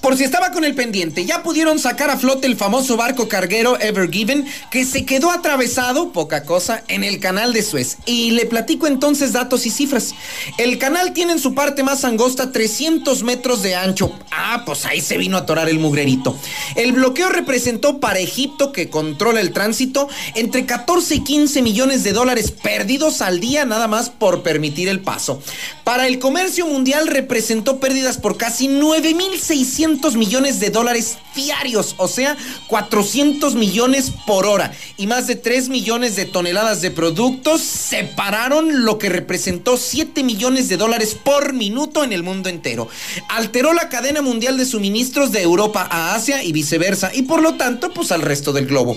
[0.00, 3.78] Por si estaba con el pendiente, ya pudieron sacar a flote el famoso barco carguero
[3.80, 7.98] Ever Given que se quedó atravesado, poca cosa, en el canal de Suez.
[8.06, 10.14] Y le platico entonces datos y cifras.
[10.56, 14.10] El canal tiene en su parte más angosta 300 metros de ancho.
[14.30, 16.34] Ah, pues ahí se vino a atorar el mugrerito.
[16.76, 22.14] El bloqueo representó para Egipto, que controla el tránsito, entre 14 y 15 millones de
[22.14, 25.42] dólares perdidos al día nada más por permitir el paso.
[25.84, 32.36] Para el comercio mundial representó pérdidas por casi 9.600 millones de dólares diarios, o sea,
[32.68, 38.98] 400 millones por hora y más de 3 millones de toneladas de productos separaron lo
[38.98, 42.88] que representó 7 millones de dólares por minuto en el mundo entero.
[43.28, 47.54] Alteró la cadena mundial de suministros de Europa a Asia y viceversa y por lo
[47.54, 48.96] tanto pues al resto del globo.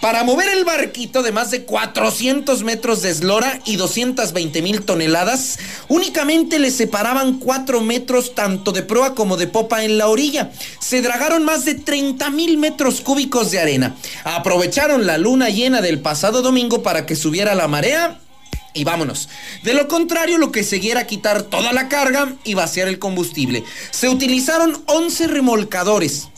[0.00, 5.58] Para mover el barquito de más de 400 metros de eslora y 220 mil toneladas,
[5.88, 10.25] únicamente le separaban 4 metros tanto de proa como de popa en la orilla.
[10.80, 13.96] Se dragaron más de 30 mil metros cúbicos de arena.
[14.24, 18.20] Aprovecharon la luna llena del pasado domingo para que subiera la marea
[18.76, 19.28] y vámonos.
[19.62, 23.64] De lo contrario, lo que seguía era quitar toda la carga y vaciar el combustible.
[23.90, 26.28] Se utilizaron 11 remolcadores.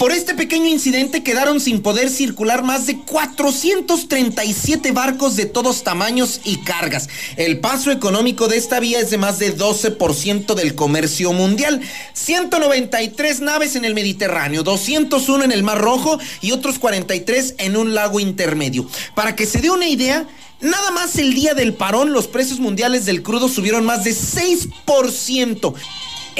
[0.00, 6.40] Por este pequeño incidente quedaron sin poder circular más de 437 barcos de todos tamaños
[6.42, 7.10] y cargas.
[7.36, 11.82] El paso económico de esta vía es de más de 12% del comercio mundial.
[12.14, 17.92] 193 naves en el Mediterráneo, 201 en el Mar Rojo y otros 43 en un
[17.94, 18.88] lago intermedio.
[19.14, 20.26] Para que se dé una idea,
[20.62, 25.74] Nada más el día del parón, los precios mundiales del crudo subieron más de 6%.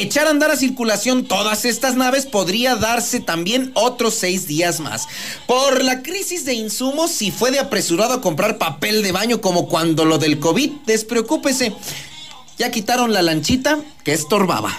[0.01, 5.07] Echar a andar a circulación todas estas naves podría darse también otros seis días más.
[5.47, 9.69] Por la crisis de insumos, si fue de apresurado a comprar papel de baño como
[9.69, 11.75] cuando lo del COVID, despreocúpese.
[12.57, 14.73] Ya quitaron la lanchita que estorbaba.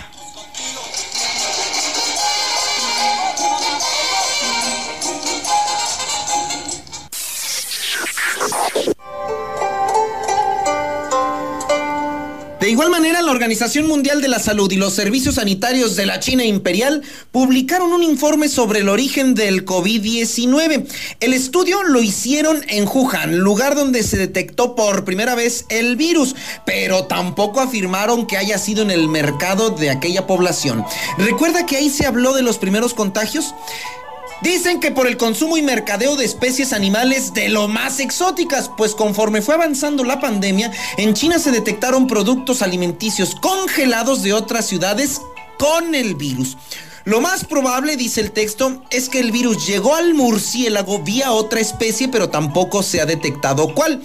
[12.72, 16.46] Igual manera, la Organización Mundial de la Salud y los Servicios Sanitarios de la China
[16.46, 20.88] Imperial publicaron un informe sobre el origen del COVID-19.
[21.20, 26.36] El estudio lo hicieron en Wuhan, lugar donde se detectó por primera vez el virus,
[26.66, 30.86] pero tampoco afirmaron que haya sido en el mercado de aquella población.
[31.18, 33.54] ¿Recuerda que ahí se habló de los primeros contagios?
[34.42, 38.96] Dicen que por el consumo y mercadeo de especies animales de lo más exóticas, pues
[38.96, 45.22] conforme fue avanzando la pandemia, en China se detectaron productos alimenticios congelados de otras ciudades
[45.60, 46.58] con el virus.
[47.04, 51.60] Lo más probable, dice el texto, es que el virus llegó al murciélago vía otra
[51.60, 54.02] especie, pero tampoco se ha detectado cuál.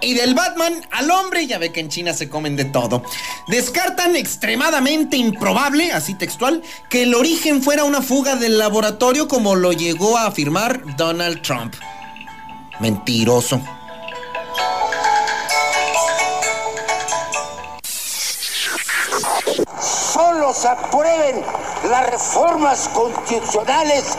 [0.00, 3.02] Y del Batman al hombre, ya ve que en China se comen de todo.
[3.48, 9.72] Descartan extremadamente improbable, así textual, que el origen fuera una fuga del laboratorio como lo
[9.72, 11.74] llegó a afirmar Donald Trump.
[12.78, 13.60] Mentiroso.
[19.80, 21.42] Solo se aprueben
[21.90, 24.16] las reformas constitucionales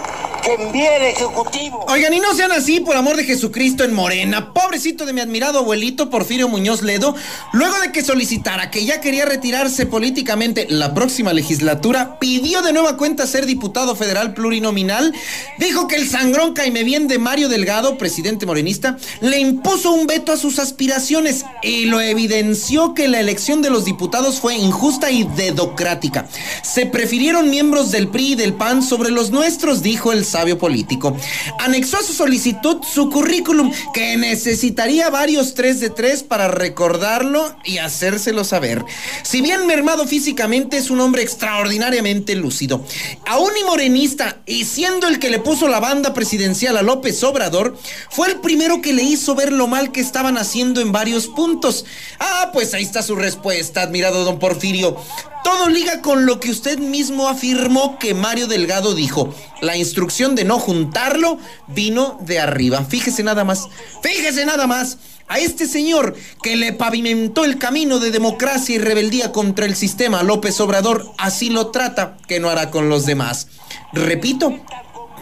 [0.54, 1.86] envíe el Ejecutivo.
[1.88, 4.54] Oigan, y no sean así, por amor de Jesucristo, en Morena.
[4.54, 7.16] Pobrecito de mi admirado abuelito Porfirio Muñoz Ledo,
[7.54, 12.98] luego de que solicitara que ya quería retirarse políticamente la próxima legislatura, pidió de nueva
[12.98, 15.14] cuenta ser diputado federal plurinominal,
[15.58, 20.32] dijo que el sangrón caime bien de Mario Delgado, presidente morenista, le impuso un veto
[20.32, 25.24] a sus aspiraciones y lo evidenció que la elección de los diputados fue injusta y
[25.24, 26.28] dedocrática.
[26.64, 30.26] Se prefirieron miembros del PRI y del PAN sobre los nuestros, dijo el
[30.58, 31.18] político.
[31.60, 37.80] Anexó a su solicitud su currículum, que necesitaría varios 3 de 3 para recordarlo y
[37.80, 38.84] hacérselo saber.
[39.24, 42.84] Si bien mermado físicamente, es un hombre extraordinariamente lúcido.
[43.26, 47.78] Aún y morenista, y siendo el que le puso la banda presidencial a López Obrador,
[48.10, 51.86] fue el primero que le hizo ver lo mal que estaban haciendo en varios puntos.
[52.20, 54.98] Ah, pues ahí está su respuesta, admirado don Porfirio.
[55.44, 59.34] Todo liga con lo que usted mismo afirmó que Mario Delgado dijo.
[59.62, 62.84] La instrucción de no juntarlo vino de arriba.
[62.84, 63.68] Fíjese nada más.
[64.02, 64.98] Fíjese nada más.
[65.30, 70.24] A este señor que le pavimentó el camino de democracia y rebeldía contra el sistema,
[70.24, 73.48] López Obrador, así lo trata, que no hará con los demás.
[73.92, 74.58] Repito,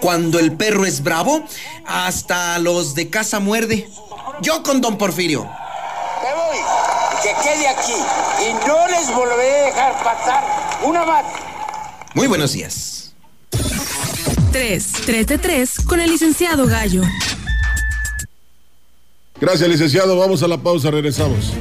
[0.02, 1.44] cuando el perro es bravo,
[1.88, 3.90] hasta los de casa muerde.
[4.42, 5.44] Yo con don Porfirio.
[5.44, 6.58] Me voy,
[7.24, 7.94] que quede aquí
[8.48, 10.44] y no les volveré a dejar pasar
[10.84, 11.26] una más.
[12.14, 12.95] Muy buenos días.
[14.56, 17.02] 3, 3 de 3 con el licenciado Gallo.
[19.42, 20.18] Gracias, licenciado.
[20.18, 21.52] Vamos a la pausa, regresamos.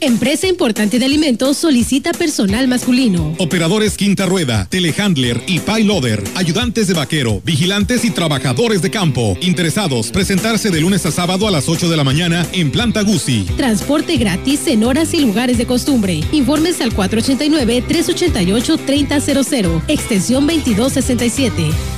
[0.00, 3.34] Empresa importante de alimentos solicita personal masculino.
[3.38, 9.36] Operadores Quinta Rueda, Telehandler y Payloader, ayudantes de vaquero, vigilantes y trabajadores de campo.
[9.40, 13.42] Interesados, presentarse de lunes a sábado a las 8 de la mañana en Planta Guzzi.
[13.56, 16.20] Transporte gratis en horas y lugares de costumbre.
[16.30, 21.97] Informes al 489-388-3000, extensión 2267.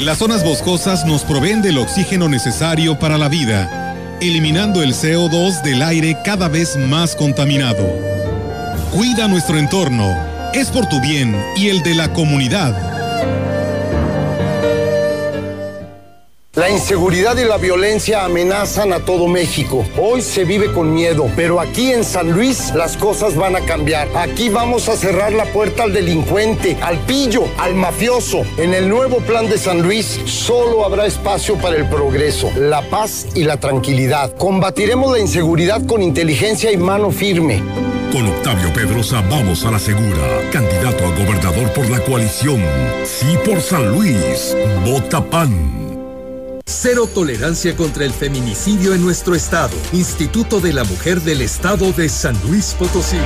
[0.00, 5.82] Las zonas boscosas nos proveen del oxígeno necesario para la vida, eliminando el CO2 del
[5.82, 7.86] aire cada vez más contaminado.
[8.92, 10.16] Cuida nuestro entorno,
[10.54, 12.89] es por tu bien y el de la comunidad.
[16.54, 19.84] La inseguridad y la violencia amenazan a todo México.
[19.96, 24.08] Hoy se vive con miedo, pero aquí en San Luis las cosas van a cambiar.
[24.16, 28.42] Aquí vamos a cerrar la puerta al delincuente, al pillo, al mafioso.
[28.56, 33.28] En el nuevo plan de San Luis solo habrá espacio para el progreso, la paz
[33.36, 34.36] y la tranquilidad.
[34.36, 37.62] Combatiremos la inseguridad con inteligencia y mano firme.
[38.10, 40.50] Con Octavio Pedrosa vamos a la segura.
[40.50, 42.60] Candidato a gobernador por la coalición.
[43.04, 44.56] Sí por San Luis.
[44.84, 45.89] Vota PAN.
[46.72, 49.76] Cero tolerancia contra el feminicidio en nuestro estado.
[49.92, 53.18] Instituto de la Mujer del Estado de San Luis Potosí.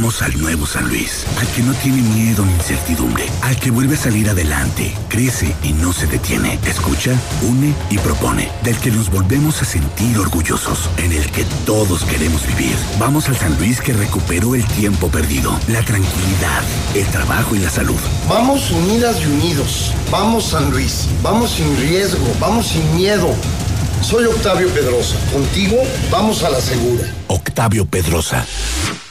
[0.00, 3.96] Vamos al nuevo San Luis, al que no tiene miedo ni incertidumbre, al que vuelve
[3.96, 9.10] a salir adelante, crece y no se detiene, escucha, une y propone, del que nos
[9.10, 12.74] volvemos a sentir orgullosos, en el que todos queremos vivir.
[12.98, 16.62] Vamos al San Luis que recuperó el tiempo perdido, la tranquilidad,
[16.94, 18.00] el trabajo y la salud.
[18.26, 19.92] Vamos unidas y unidos.
[20.10, 21.08] Vamos San Luis.
[21.22, 22.26] Vamos sin riesgo.
[22.40, 23.28] Vamos sin miedo.
[24.00, 25.18] Soy Octavio Pedrosa.
[25.30, 25.76] Contigo
[26.10, 27.04] vamos a la segura.
[27.28, 28.46] Octavio Pedrosa,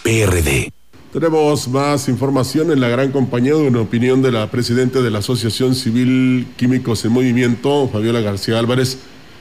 [0.01, 0.78] PRD.
[1.11, 5.19] Tenemos más información en la gran compañía de una opinión de la presidenta de la
[5.19, 8.99] Asociación Civil Químicos en Movimiento, Fabiola García Álvarez.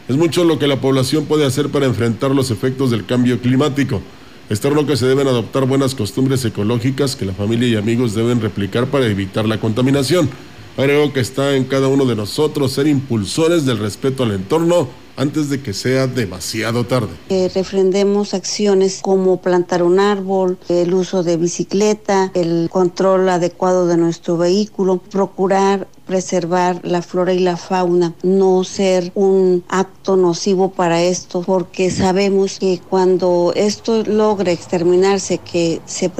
[0.08, 4.00] Es mucho lo que la población puede hacer para enfrentar los efectos del cambio climático.
[4.48, 8.86] Externo que se deben adoptar buenas costumbres ecológicas que la familia y amigos deben replicar
[8.86, 10.30] para evitar la contaminación.
[10.74, 14.88] Creo que está en cada uno de nosotros ser impulsores del respeto al entorno
[15.18, 17.08] antes de que sea demasiado tarde.
[17.28, 23.96] Que refrendemos acciones como plantar un árbol, el uso de bicicleta, el control adecuado de
[23.96, 31.02] nuestro vehículo, procurar preservar la flora y la fauna, no ser un acto nocivo para
[31.02, 36.10] esto, porque sabemos que cuando esto logre exterminarse, que se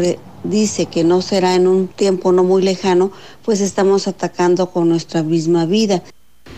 [0.45, 3.11] dice que no será en un tiempo no muy lejano,
[3.43, 6.03] pues estamos atacando con nuestra misma vida.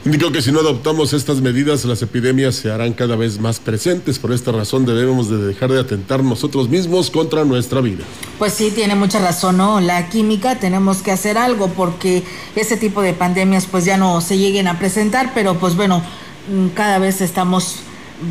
[0.03, 4.19] Indicó que si no adoptamos estas medidas, las epidemias se harán cada vez más presentes.
[4.19, 8.05] Por esta razón debemos de dejar de atentar nosotros mismos contra nuestra vida.
[8.39, 9.79] Pues sí, tiene mucha razón, ¿no?
[9.79, 12.23] La química tenemos que hacer algo porque
[12.57, 16.03] ese tipo de pandemias pues ya no se lleguen a presentar, pero pues bueno,
[16.51, 17.81] mm, cada vez estamos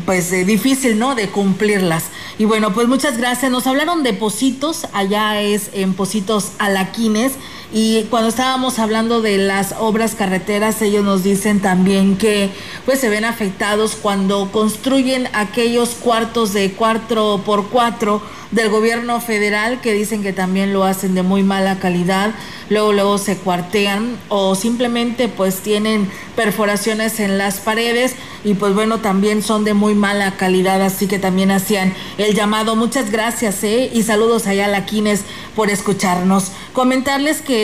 [0.06, 1.14] pues eh, difícil, ¿no?
[1.14, 2.06] De cumplirlas.
[2.38, 3.50] Y bueno, pues muchas gracias.
[3.52, 7.34] Nos hablaron de Positos, allá es en Positos Alaquines.
[7.72, 12.50] Y cuando estábamos hablando de las obras carreteras, ellos nos dicen también que
[12.84, 19.80] pues se ven afectados cuando construyen aquellos cuartos de cuatro por cuatro del gobierno federal
[19.80, 22.32] que dicen que también lo hacen de muy mala calidad,
[22.68, 28.98] luego luego se cuartean o simplemente pues tienen perforaciones en las paredes y pues bueno
[28.98, 32.74] también son de muy mala calidad, así que también hacían el llamado.
[32.74, 33.90] Muchas gracias ¿eh?
[33.92, 35.22] y saludos allá a la Quines
[35.54, 36.50] por escucharnos.
[36.72, 37.59] Comentarles que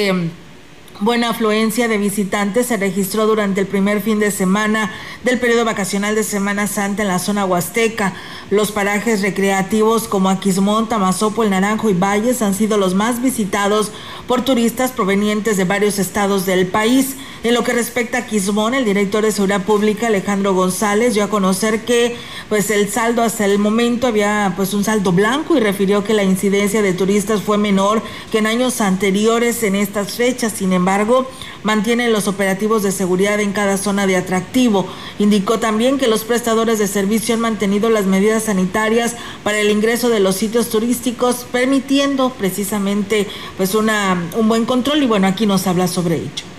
[0.99, 4.90] Buena afluencia de visitantes se registró durante el primer fin de semana
[5.24, 8.14] del periodo vacacional de Semana Santa en la zona huasteca.
[8.49, 13.92] Los parajes recreativos como Aquismón, Tamazopo, El Naranjo y Valles han sido los más visitados
[14.26, 17.16] por turistas provenientes de varios estados del país.
[17.45, 21.30] En lo que respecta a Quismón, el director de Seguridad Pública, Alejandro González, dio a
[21.30, 22.16] conocer que
[22.49, 26.24] pues el saldo hasta el momento había pues un saldo blanco y refirió que la
[26.24, 30.55] incidencia de turistas fue menor que en años anteriores en estas fechas.
[30.55, 31.30] Sin embargo,
[31.62, 34.87] mantiene los operativos de seguridad en cada zona de atractivo.
[35.18, 39.14] Indicó también que los prestadores de servicio han mantenido las medidas sanitarias
[39.45, 45.07] para el ingreso de los sitios turísticos, permitiendo precisamente pues una un buen control y
[45.07, 46.55] bueno, aquí nos habla sobre ello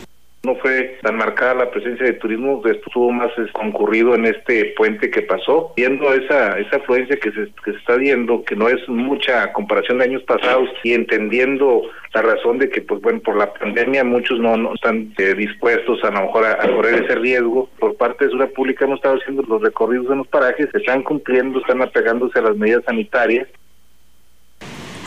[0.47, 5.21] no fue tan marcada la presencia de turismo, estuvo más concurrido en este puente que
[5.21, 9.51] pasó, viendo esa esa afluencia que se, que se está viendo, que no es mucha
[9.53, 11.83] comparación de años pasados y entendiendo
[12.13, 16.03] la razón de que pues bueno por la pandemia muchos no, no están eh, dispuestos
[16.03, 19.43] a, lo mejor a, correr ese riesgo por parte de Seguridad Pública hemos estado haciendo
[19.43, 23.47] los recorridos en los parajes se están cumpliendo están apegándose a las medidas sanitarias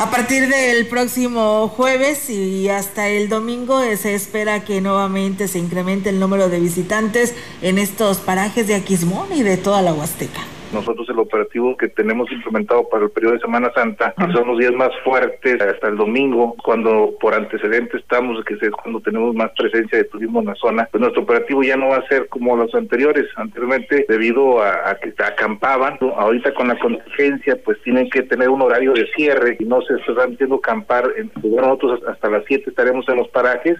[0.01, 5.59] a partir del próximo jueves y hasta el domingo eh, se espera que nuevamente se
[5.59, 10.41] incremente el número de visitantes en estos parajes de Aquismón y de toda la Huasteca.
[10.73, 14.73] Nosotros el operativo que tenemos implementado para el periodo de Semana Santa, son los días
[14.73, 19.99] más fuertes hasta el domingo, cuando por antecedente estamos, que es cuando tenemos más presencia
[19.99, 22.75] de turismo en la zona, pues nuestro operativo ya no va a ser como los
[22.75, 28.63] anteriores, anteriormente debido a, que acampaban, ahorita con la contingencia pues tienen que tener un
[28.63, 33.09] horario de cierre y no se están haciendo acampar, en, nosotros hasta las 7 estaremos
[33.09, 33.79] en los parajes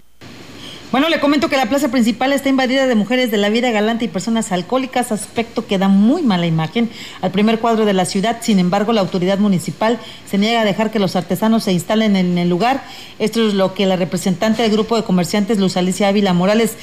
[0.91, 4.05] bueno, le comento que la plaza principal está invadida de mujeres de la vida galante
[4.05, 6.89] y personas alcohólicas, aspecto que da muy mala imagen
[7.21, 8.39] al primer cuadro de la ciudad.
[8.41, 12.37] Sin embargo, la autoridad municipal se niega a dejar que los artesanos se instalen en
[12.37, 12.83] el lugar.
[13.19, 16.73] Esto es lo que la representante del grupo de comerciantes, Luz Alicia Ávila Morales,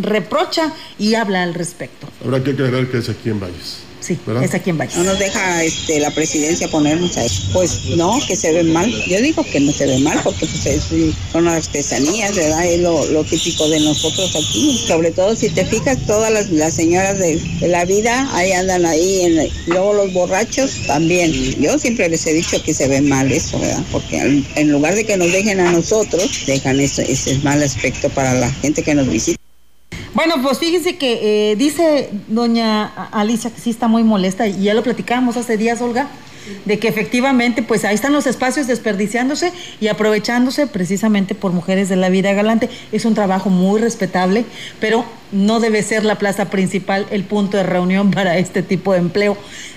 [0.00, 2.06] reprocha y habla al respecto.
[2.24, 3.78] Habrá que aclarar que es aquí en Valles.
[4.06, 4.96] Sí, es aquí en Valle.
[4.98, 7.26] No nos deja este, la presidencia ponernos ahí.
[7.52, 8.88] Pues no, que se ve mal.
[9.08, 10.80] Yo digo que no se ve mal porque pues,
[11.32, 12.66] son artesanías, ¿verdad?
[12.66, 14.78] Es lo, típico de nosotros aquí.
[14.86, 19.22] Sobre todo si te fijas, todas las, señoras de, la vida ahí andan ahí.
[19.22, 21.32] En, luego los borrachos también.
[21.60, 23.82] Yo siempre les he dicho que se ve mal eso, ¿verdad?
[23.90, 28.34] Porque en lugar de que nos dejen a nosotros, dejan ese, ese mal aspecto para
[28.34, 29.45] la gente que nos visita.
[30.16, 34.72] Bueno, pues fíjense que eh, dice doña Alicia que sí está muy molesta y ya
[34.72, 36.08] lo platicábamos hace días, Olga,
[36.64, 41.96] de que efectivamente pues ahí están los espacios desperdiciándose y aprovechándose precisamente por mujeres de
[41.96, 42.70] la vida galante.
[42.92, 44.46] Es un trabajo muy respetable,
[44.80, 49.00] pero no debe ser la plaza principal el punto de reunión para este tipo de
[49.00, 49.36] empleo.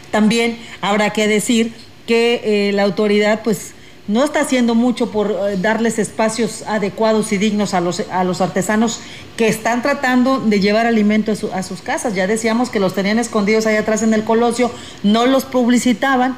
[0.09, 1.73] También habrá que decir
[2.07, 3.73] que eh, la autoridad pues
[4.09, 8.41] no está haciendo mucho por eh, darles espacios adecuados y dignos a los, a los
[8.41, 9.01] artesanos
[9.37, 12.15] que están tratando de llevar alimento a, sus casas.
[12.15, 14.71] Ya decíamos que los tenían escondidos ahí atrás en el colosio,
[15.03, 16.35] no los publicitaban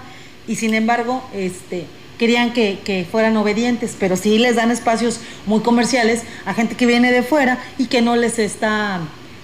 [0.50, 1.86] y sin embargo este,
[2.20, 7.14] querían que, fueran obedientes, pero sí les dan espacios muy comerciales a gente que viene
[7.14, 9.00] de fuera y que no les está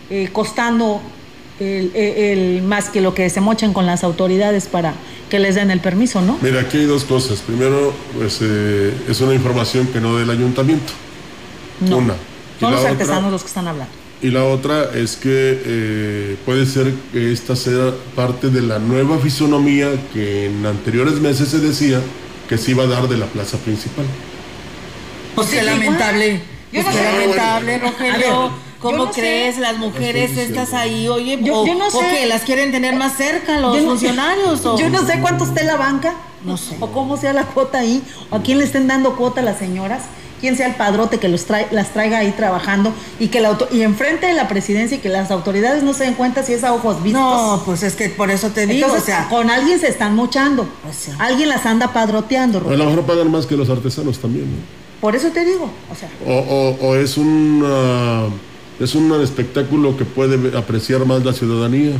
[0.09, 1.01] eh, costando
[1.59, 4.93] el, más que lo que se mochan con las autoridades para
[5.29, 6.37] que les den el permiso, ¿no?
[6.41, 7.39] Mira, aquí hay dos cosas.
[7.39, 10.93] Primero, pues eh, es una información que no del ayuntamiento.
[11.81, 11.97] No.
[11.97, 12.15] Una.
[12.59, 13.93] Son los artesanos los que están hablando.
[14.21, 15.29] Y la otra es que
[15.63, 21.49] eh, puede ser que esta sea parte de la nueva fisonomía que en anteriores meses
[21.49, 22.01] se decía
[22.49, 24.05] que se iba a dar de la plaza principal.
[25.35, 26.41] Pues qué lamentable.
[26.71, 27.03] Yo no sé.
[27.03, 28.66] lamentable, Rogelio.
[28.81, 29.57] ¿Cómo crees?
[29.57, 31.99] Las mujeres estas ahí, oye, yo, o, no sé.
[31.99, 34.63] que las quieren tener más cerca los funcionarios.
[34.77, 36.13] Yo no sé cuánto esté la banca.
[36.43, 36.75] No sé.
[36.79, 38.03] O cómo sea la cuota ahí.
[38.29, 40.03] O a quién le estén dando cuota a las señoras.
[40.39, 43.67] Quién sea el padrote que los trae, las traiga ahí trabajando y que la auto
[43.71, 46.63] y enfrente de la presidencia y que las autoridades no se den cuenta si es
[46.63, 47.19] a ojos vistos.
[47.19, 50.69] No, pues es que por eso te digo, o sea, con alguien se están mochando.
[50.83, 52.59] Pues alguien las anda padroteando.
[52.59, 54.45] A lo mejor pagan más que los artesanos también.
[54.45, 54.57] ¿no?
[55.01, 56.09] Por eso te digo, o sea.
[56.27, 57.63] O, o, o es un
[58.79, 61.93] es un espectáculo que puede apreciar más la ciudadanía.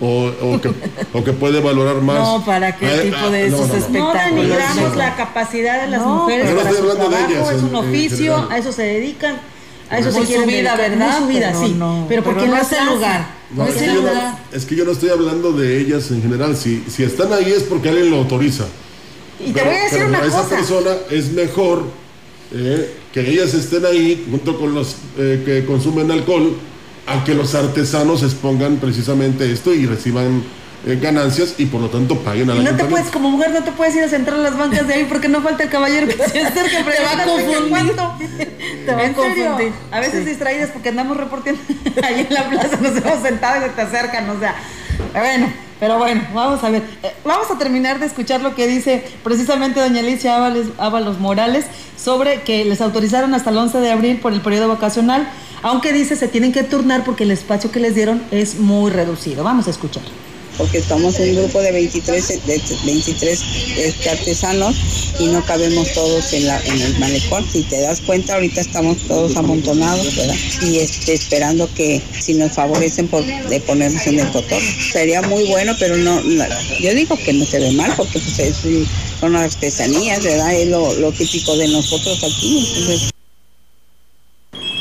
[0.00, 0.30] O,
[0.62, 0.70] que,
[1.12, 2.18] o que puede valorar más.
[2.18, 4.14] No, ¿para qué ah, tipo de esos espectáculos?
[4.14, 8.70] No denigramos la capacidad de las mujeres para su trabajo, es un oficio, a eso
[8.70, 9.40] se dedican,
[9.90, 11.18] a eso se quieren su vida, ¿verdad?
[11.18, 11.76] Su vida, sí.
[12.08, 13.26] pero porque no es el lugar.
[13.50, 14.38] No, es, que lugar.
[14.52, 16.54] es que yo no estoy hablando de ellas en general.
[16.56, 18.66] Si, si están ahí es porque alguien lo autoriza.
[19.40, 20.42] Y te voy a decir una cosa.
[20.42, 21.84] Esa persona es mejor
[22.52, 26.56] eh, que ellas estén ahí junto con los eh, que consumen alcohol,
[27.06, 30.42] a que los artesanos expongan precisamente esto y reciban
[30.86, 33.64] eh, ganancias y por lo tanto paguen a la no te puedes, como mujer no
[33.64, 36.06] te puedes ir a centrar a las bancas de ahí porque no falta el caballero
[36.06, 37.96] que se acerque te va a confundir.
[38.86, 39.72] te va a confundir.
[39.90, 41.60] a veces distraídas porque andamos reportando
[42.02, 44.54] ahí en la plaza nos hemos sentado y se te acercan o sea
[45.14, 46.82] bueno pero bueno, vamos a ver.
[47.02, 50.36] Eh, vamos a terminar de escuchar lo que dice precisamente doña Alicia
[50.78, 51.66] Ábalos Morales
[51.96, 55.28] sobre que les autorizaron hasta el 11 de abril por el periodo vacacional
[55.62, 59.44] aunque dice se tienen que turnar porque el espacio que les dieron es muy reducido.
[59.44, 60.02] Vamos a escuchar
[60.58, 63.44] porque estamos un grupo de 23, de 23
[63.78, 64.76] este, artesanos
[65.18, 67.46] y no cabemos todos en, la, en el malecón.
[67.50, 70.34] Si te das cuenta, ahorita estamos todos amontonados, ¿verdad?
[70.62, 74.60] Y este, esperando que si nos favorecen por de ponernos en el cotorro.
[74.92, 76.20] Sería muy bueno, pero no,
[76.80, 78.56] yo digo que no se ve mal porque pues, es,
[79.20, 80.54] son artesanías, ¿verdad?
[80.54, 82.66] Es lo, lo típico de nosotros aquí.
[82.76, 83.10] Entonces,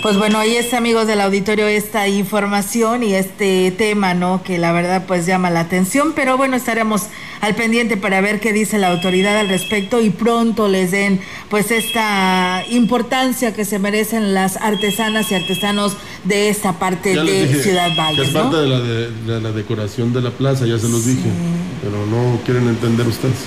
[0.01, 4.43] pues bueno, ahí está, amigos del auditorio, esta información y este tema, ¿no?
[4.43, 7.03] Que la verdad pues llama la atención, pero bueno, estaremos
[7.41, 11.19] al pendiente para ver qué dice la autoridad al respecto y pronto les den
[11.49, 17.89] pues esta importancia que se merecen las artesanas y artesanos de esta parte de Ciudad
[17.97, 18.23] Valle.
[18.23, 21.29] es parte de, la de, la decoración de la plaza, ya se los dije,
[21.81, 23.45] pero no quieren entender ustedes.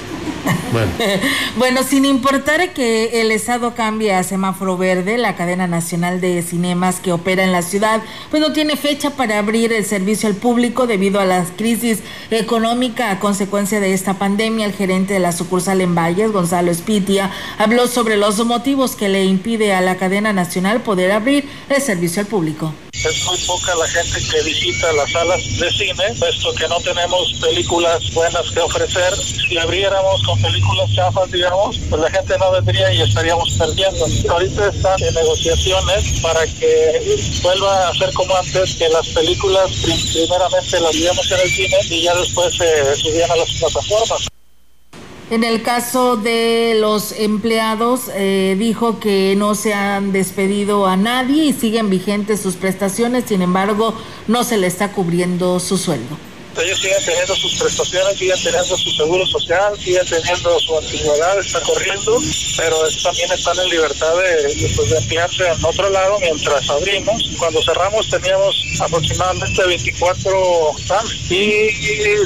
[0.72, 0.92] Bueno.
[1.56, 7.00] bueno, sin importar que el Estado cambie a semáforo verde, la cadena nacional de cinemas
[7.00, 10.86] que opera en la ciudad, pues no tiene fecha para abrir el servicio al público
[10.86, 12.00] debido a la crisis
[12.30, 14.66] económica a consecuencia de esta pandemia.
[14.66, 19.24] El gerente de la sucursal en Valles, Gonzalo Espitia, habló sobre los motivos que le
[19.24, 22.72] impide a la cadena nacional poder abrir el servicio al público.
[22.92, 27.32] Es muy poca la gente que visita las salas de cine, puesto que no tenemos
[27.40, 29.16] películas buenas que ofrecer.
[29.16, 34.06] Si abriéramos con películas chafas, digamos, pues la gente no vendría y estaríamos perdiendo.
[34.30, 39.70] Ahorita están en negociaciones para que vuelva a ser como antes, que las películas
[40.12, 44.28] primeramente las viéramos en el cine y ya después se subían a las plataformas.
[45.30, 51.44] En el caso de los empleados, eh, dijo que no se han despedido a nadie
[51.44, 53.94] y siguen vigentes sus prestaciones, sin embargo,
[54.26, 58.90] no se le está cubriendo su sueldo ellos siguen teniendo sus prestaciones, siguen teniendo su
[58.90, 62.18] seguro social, siguen teniendo su antigüedad, está corriendo,
[62.56, 67.22] pero también están en libertad de, pues, de emplearse en otro lado mientras abrimos.
[67.38, 71.70] Cuando cerramos teníamos aproximadamente 24 stands y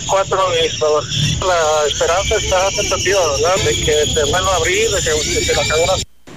[0.07, 1.39] 4 administradores.
[1.41, 5.53] La esperanza está tentativa, ¿verdad?, de que se vuelva a abrir, de que, de que
[5.53, 5.93] la cadena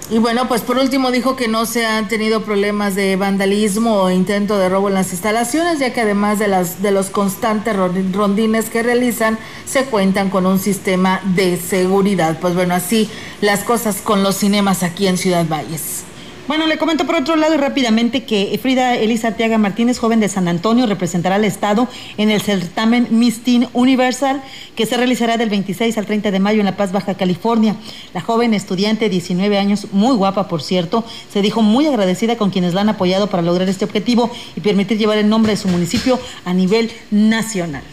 [0.10, 4.10] y bueno, pues por último dijo que no se han tenido problemas de vandalismo o
[4.10, 8.70] intento de robo en las instalaciones, ya que además de, las, de los constantes rondines
[8.70, 12.40] que realizan, se cuentan con un sistema de seguridad.
[12.40, 13.10] Pues bueno, así
[13.42, 16.06] las cosas con los cinemas aquí en Ciudad Valles.
[16.48, 20.48] Bueno, le comento por otro lado rápidamente que Frida Elisa Arteaga Martínez, joven de San
[20.48, 24.42] Antonio, representará al Estado en el certamen Miss Teen Universal
[24.74, 27.76] que se realizará del 26 al 30 de mayo en La Paz, Baja California.
[28.14, 32.74] La joven estudiante, 19 años, muy guapa por cierto, se dijo muy agradecida con quienes
[32.74, 36.18] la han apoyado para lograr este objetivo y permitir llevar el nombre de su municipio
[36.46, 37.84] a nivel nacional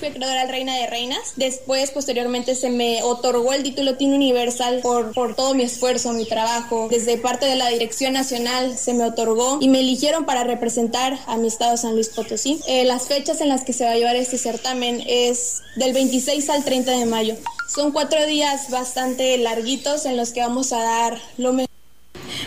[0.00, 1.34] fui creadora Reina de Reinas.
[1.36, 6.24] Después, posteriormente, se me otorgó el título Teen Universal por, por todo mi esfuerzo, mi
[6.24, 6.88] trabajo.
[6.90, 11.36] Desde parte de la Dirección Nacional se me otorgó y me eligieron para representar a
[11.36, 12.60] mi estado San Luis Potosí.
[12.66, 16.48] Eh, las fechas en las que se va a llevar este certamen es del 26
[16.48, 17.36] al 30 de mayo.
[17.68, 21.69] Son cuatro días bastante larguitos en los que vamos a dar lo mejor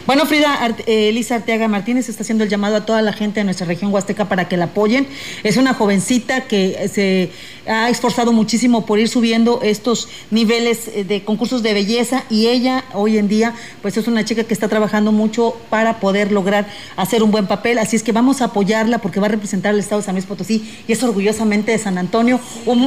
[0.05, 3.45] bueno, Frida eh, Elisa Arteaga Martínez está haciendo el llamado a toda la gente de
[3.45, 5.07] nuestra región huasteca para que la apoyen.
[5.43, 7.31] Es una jovencita que se
[7.71, 12.83] ha esforzado muchísimo por ir subiendo estos niveles eh, de concursos de belleza y ella
[12.93, 17.23] hoy en día pues es una chica que está trabajando mucho para poder lograr hacer
[17.23, 17.77] un buen papel.
[17.77, 20.25] Así es que vamos a apoyarla porque va a representar al estado de San Luis
[20.25, 22.41] Potosí y es orgullosamente de San Antonio,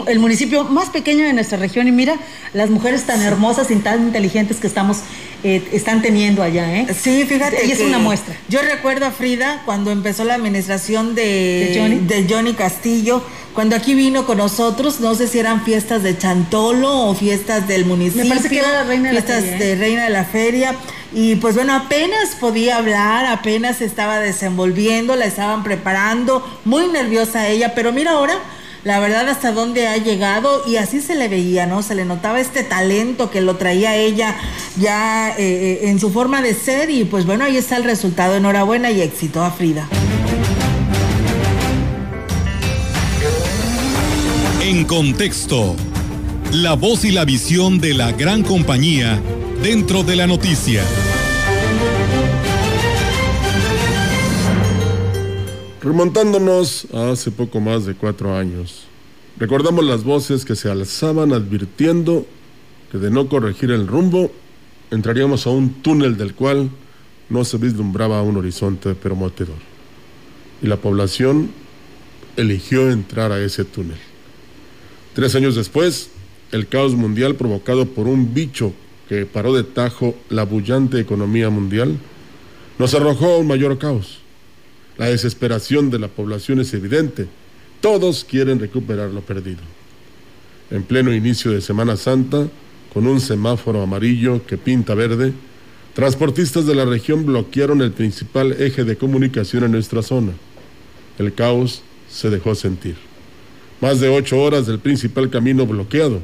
[0.06, 1.88] el municipio más pequeño de nuestra región.
[1.88, 2.16] Y mira
[2.52, 4.98] las mujeres tan hermosas y tan inteligentes que estamos
[5.44, 6.76] eh, están teniendo allá.
[6.76, 6.86] ¿eh?
[6.98, 7.66] Sí, fíjate.
[7.66, 8.34] Y es una muestra.
[8.48, 12.54] Yo recuerdo a Frida cuando empezó la administración de, ¿De, Johnny?
[12.54, 13.22] Castillo,
[13.54, 17.84] cuando aquí vino con nosotros, no sé si eran fiestas de Chantolo o fiestas del
[17.84, 18.24] municipio.
[18.24, 19.40] Me parece que era la reina de la feria.
[19.40, 19.76] Fiestas de ¿eh?
[19.76, 20.74] reina de la feria.
[21.12, 27.74] Y pues bueno, apenas podía hablar, apenas estaba desenvolviendo, la estaban preparando, muy nerviosa ella,
[27.74, 28.34] pero mira ahora
[28.86, 31.82] la verdad hasta dónde ha llegado y así se le veía, ¿no?
[31.82, 34.36] Se le notaba este talento que lo traía ella
[34.78, 38.36] ya eh, eh, en su forma de ser y pues bueno, ahí está el resultado.
[38.36, 39.88] Enhorabuena y éxito a Frida.
[44.62, 45.74] En contexto,
[46.52, 49.20] la voz y la visión de la gran compañía
[49.64, 50.84] dentro de la noticia.
[55.86, 58.86] Remontándonos a hace poco más de cuatro años,
[59.38, 62.26] recordamos las voces que se alzaban advirtiendo
[62.90, 64.32] que de no corregir el rumbo,
[64.90, 66.70] entraríamos a un túnel del cual
[67.28, 69.58] no se vislumbraba un horizonte prometedor.
[70.60, 71.50] Y la población
[72.36, 73.98] eligió entrar a ese túnel.
[75.14, 76.10] Tres años después,
[76.50, 78.72] el caos mundial provocado por un bicho
[79.08, 81.96] que paró de tajo la bullante economía mundial,
[82.76, 84.25] nos arrojó a un mayor caos
[84.98, 87.26] La desesperación de la población es evidente.
[87.80, 89.60] Todos quieren recuperar lo perdido.
[90.70, 92.48] En pleno inicio de Semana Santa,
[92.92, 95.32] con un semáforo amarillo que pinta verde,
[95.94, 100.32] transportistas de la región bloquearon el principal eje de comunicación en nuestra zona.
[101.18, 102.96] El caos se dejó sentir.
[103.80, 106.22] Más de ocho horas del principal camino bloqueado.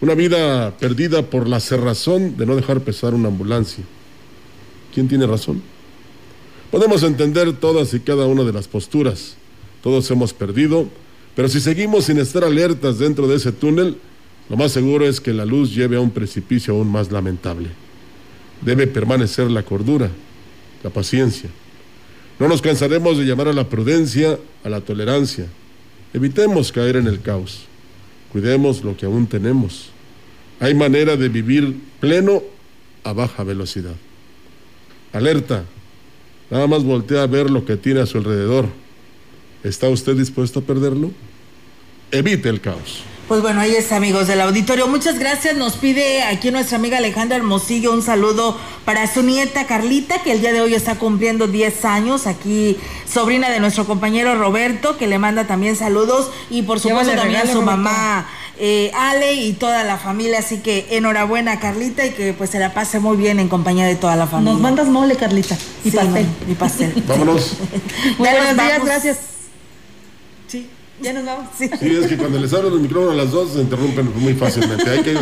[0.00, 3.84] Una vida perdida por la cerrazón de no dejar pesar una ambulancia.
[4.94, 5.62] ¿Quién tiene razón?
[6.72, 9.36] Podemos entender todas y cada una de las posturas.
[9.82, 10.88] Todos hemos perdido,
[11.36, 13.98] pero si seguimos sin estar alertas dentro de ese túnel,
[14.48, 17.68] lo más seguro es que la luz lleve a un precipicio aún más lamentable.
[18.62, 20.08] Debe permanecer la cordura,
[20.82, 21.50] la paciencia.
[22.38, 25.48] No nos cansaremos de llamar a la prudencia, a la tolerancia.
[26.14, 27.66] Evitemos caer en el caos.
[28.32, 29.90] Cuidemos lo que aún tenemos.
[30.58, 32.42] Hay manera de vivir pleno
[33.04, 33.94] a baja velocidad.
[35.12, 35.66] Alerta.
[36.52, 38.66] Nada más voltea a ver lo que tiene a su alrededor.
[39.64, 41.10] ¿Está usted dispuesto a perderlo?
[42.10, 43.04] Evite el caos.
[43.26, 44.86] Pues bueno, ahí está, amigos del auditorio.
[44.86, 45.56] Muchas gracias.
[45.56, 50.42] Nos pide aquí nuestra amiga Alejandra Hermosillo un saludo para su nieta Carlita, que el
[50.42, 52.26] día de hoy está cumpliendo 10 años.
[52.26, 52.76] Aquí,
[53.10, 56.30] sobrina de nuestro compañero Roberto, que le manda también saludos.
[56.50, 58.28] Y por supuesto también a su mamá
[58.58, 60.38] eh, Ale y toda la familia.
[60.40, 63.96] Así que enhorabuena, Carlita, y que pues se la pase muy bien en compañía de
[63.96, 64.52] toda la familia.
[64.52, 65.56] Nos mandas mole, Carlita.
[65.84, 66.26] Y Sí, pastel.
[66.48, 67.02] y pastel.
[67.06, 67.54] Vámonos.
[68.18, 69.18] Muy buenos días, gracias.
[70.48, 70.68] Sí,
[71.00, 71.46] ya nos vamos.
[71.58, 71.68] Sí.
[71.80, 74.88] Sí, es que cuando les abro el micrófono a las dos se interrumpen muy fácilmente.
[74.88, 75.16] Hay que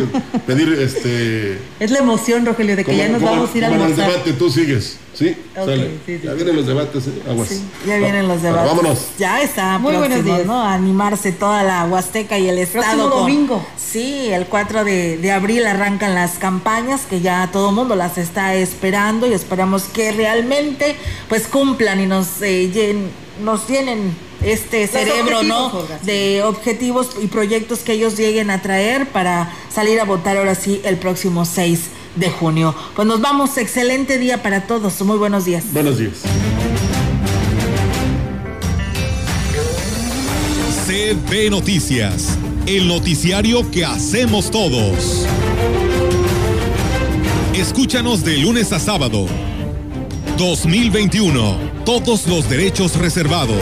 [0.45, 1.57] pedir este.
[1.79, 3.91] Es la emoción, Rogelio, de que ya nos vamos a ir a como en el
[3.93, 4.11] almorzar.
[4.11, 4.97] debate, tú sigues.
[5.13, 5.35] ¿Sí?
[5.57, 5.89] Ok, Sale.
[6.05, 7.11] sí, sí, ya vienen los debates, ¿eh?
[7.29, 7.49] aguas.
[7.85, 8.75] Ya vienen los Bueno, debates.
[8.77, 8.99] vámonos.
[9.19, 10.47] Ya está Muy buenos próximo, días.
[10.47, 10.61] ¿no?
[10.61, 12.83] A animarse toda la Huasteca y el Estado.
[12.85, 13.67] Próximo con- domingo.
[13.77, 18.55] Sí, el 4 de, de abril arrancan las campañas que ya todo mundo las está
[18.55, 20.95] esperando y esperamos que realmente
[21.27, 23.09] pues cumplan y nos, eh, llen-
[23.43, 24.13] nos llenen
[24.43, 25.67] este cerebro, ¿no?
[25.67, 26.05] objetivos, Olga, sí.
[26.05, 30.81] De objetivos y proyectos que ellos lleguen a traer para salir a votar ahora sí
[30.83, 31.81] el próximo 6
[32.15, 32.75] de junio.
[32.95, 35.65] Pues nos vamos, excelente día para todos, muy buenos días.
[35.71, 36.21] Buenos días.
[40.85, 45.25] CB Noticias, el noticiario que hacemos todos.
[47.53, 49.25] Escúchanos de lunes a sábado.
[50.37, 53.61] 2021, todos los derechos reservados.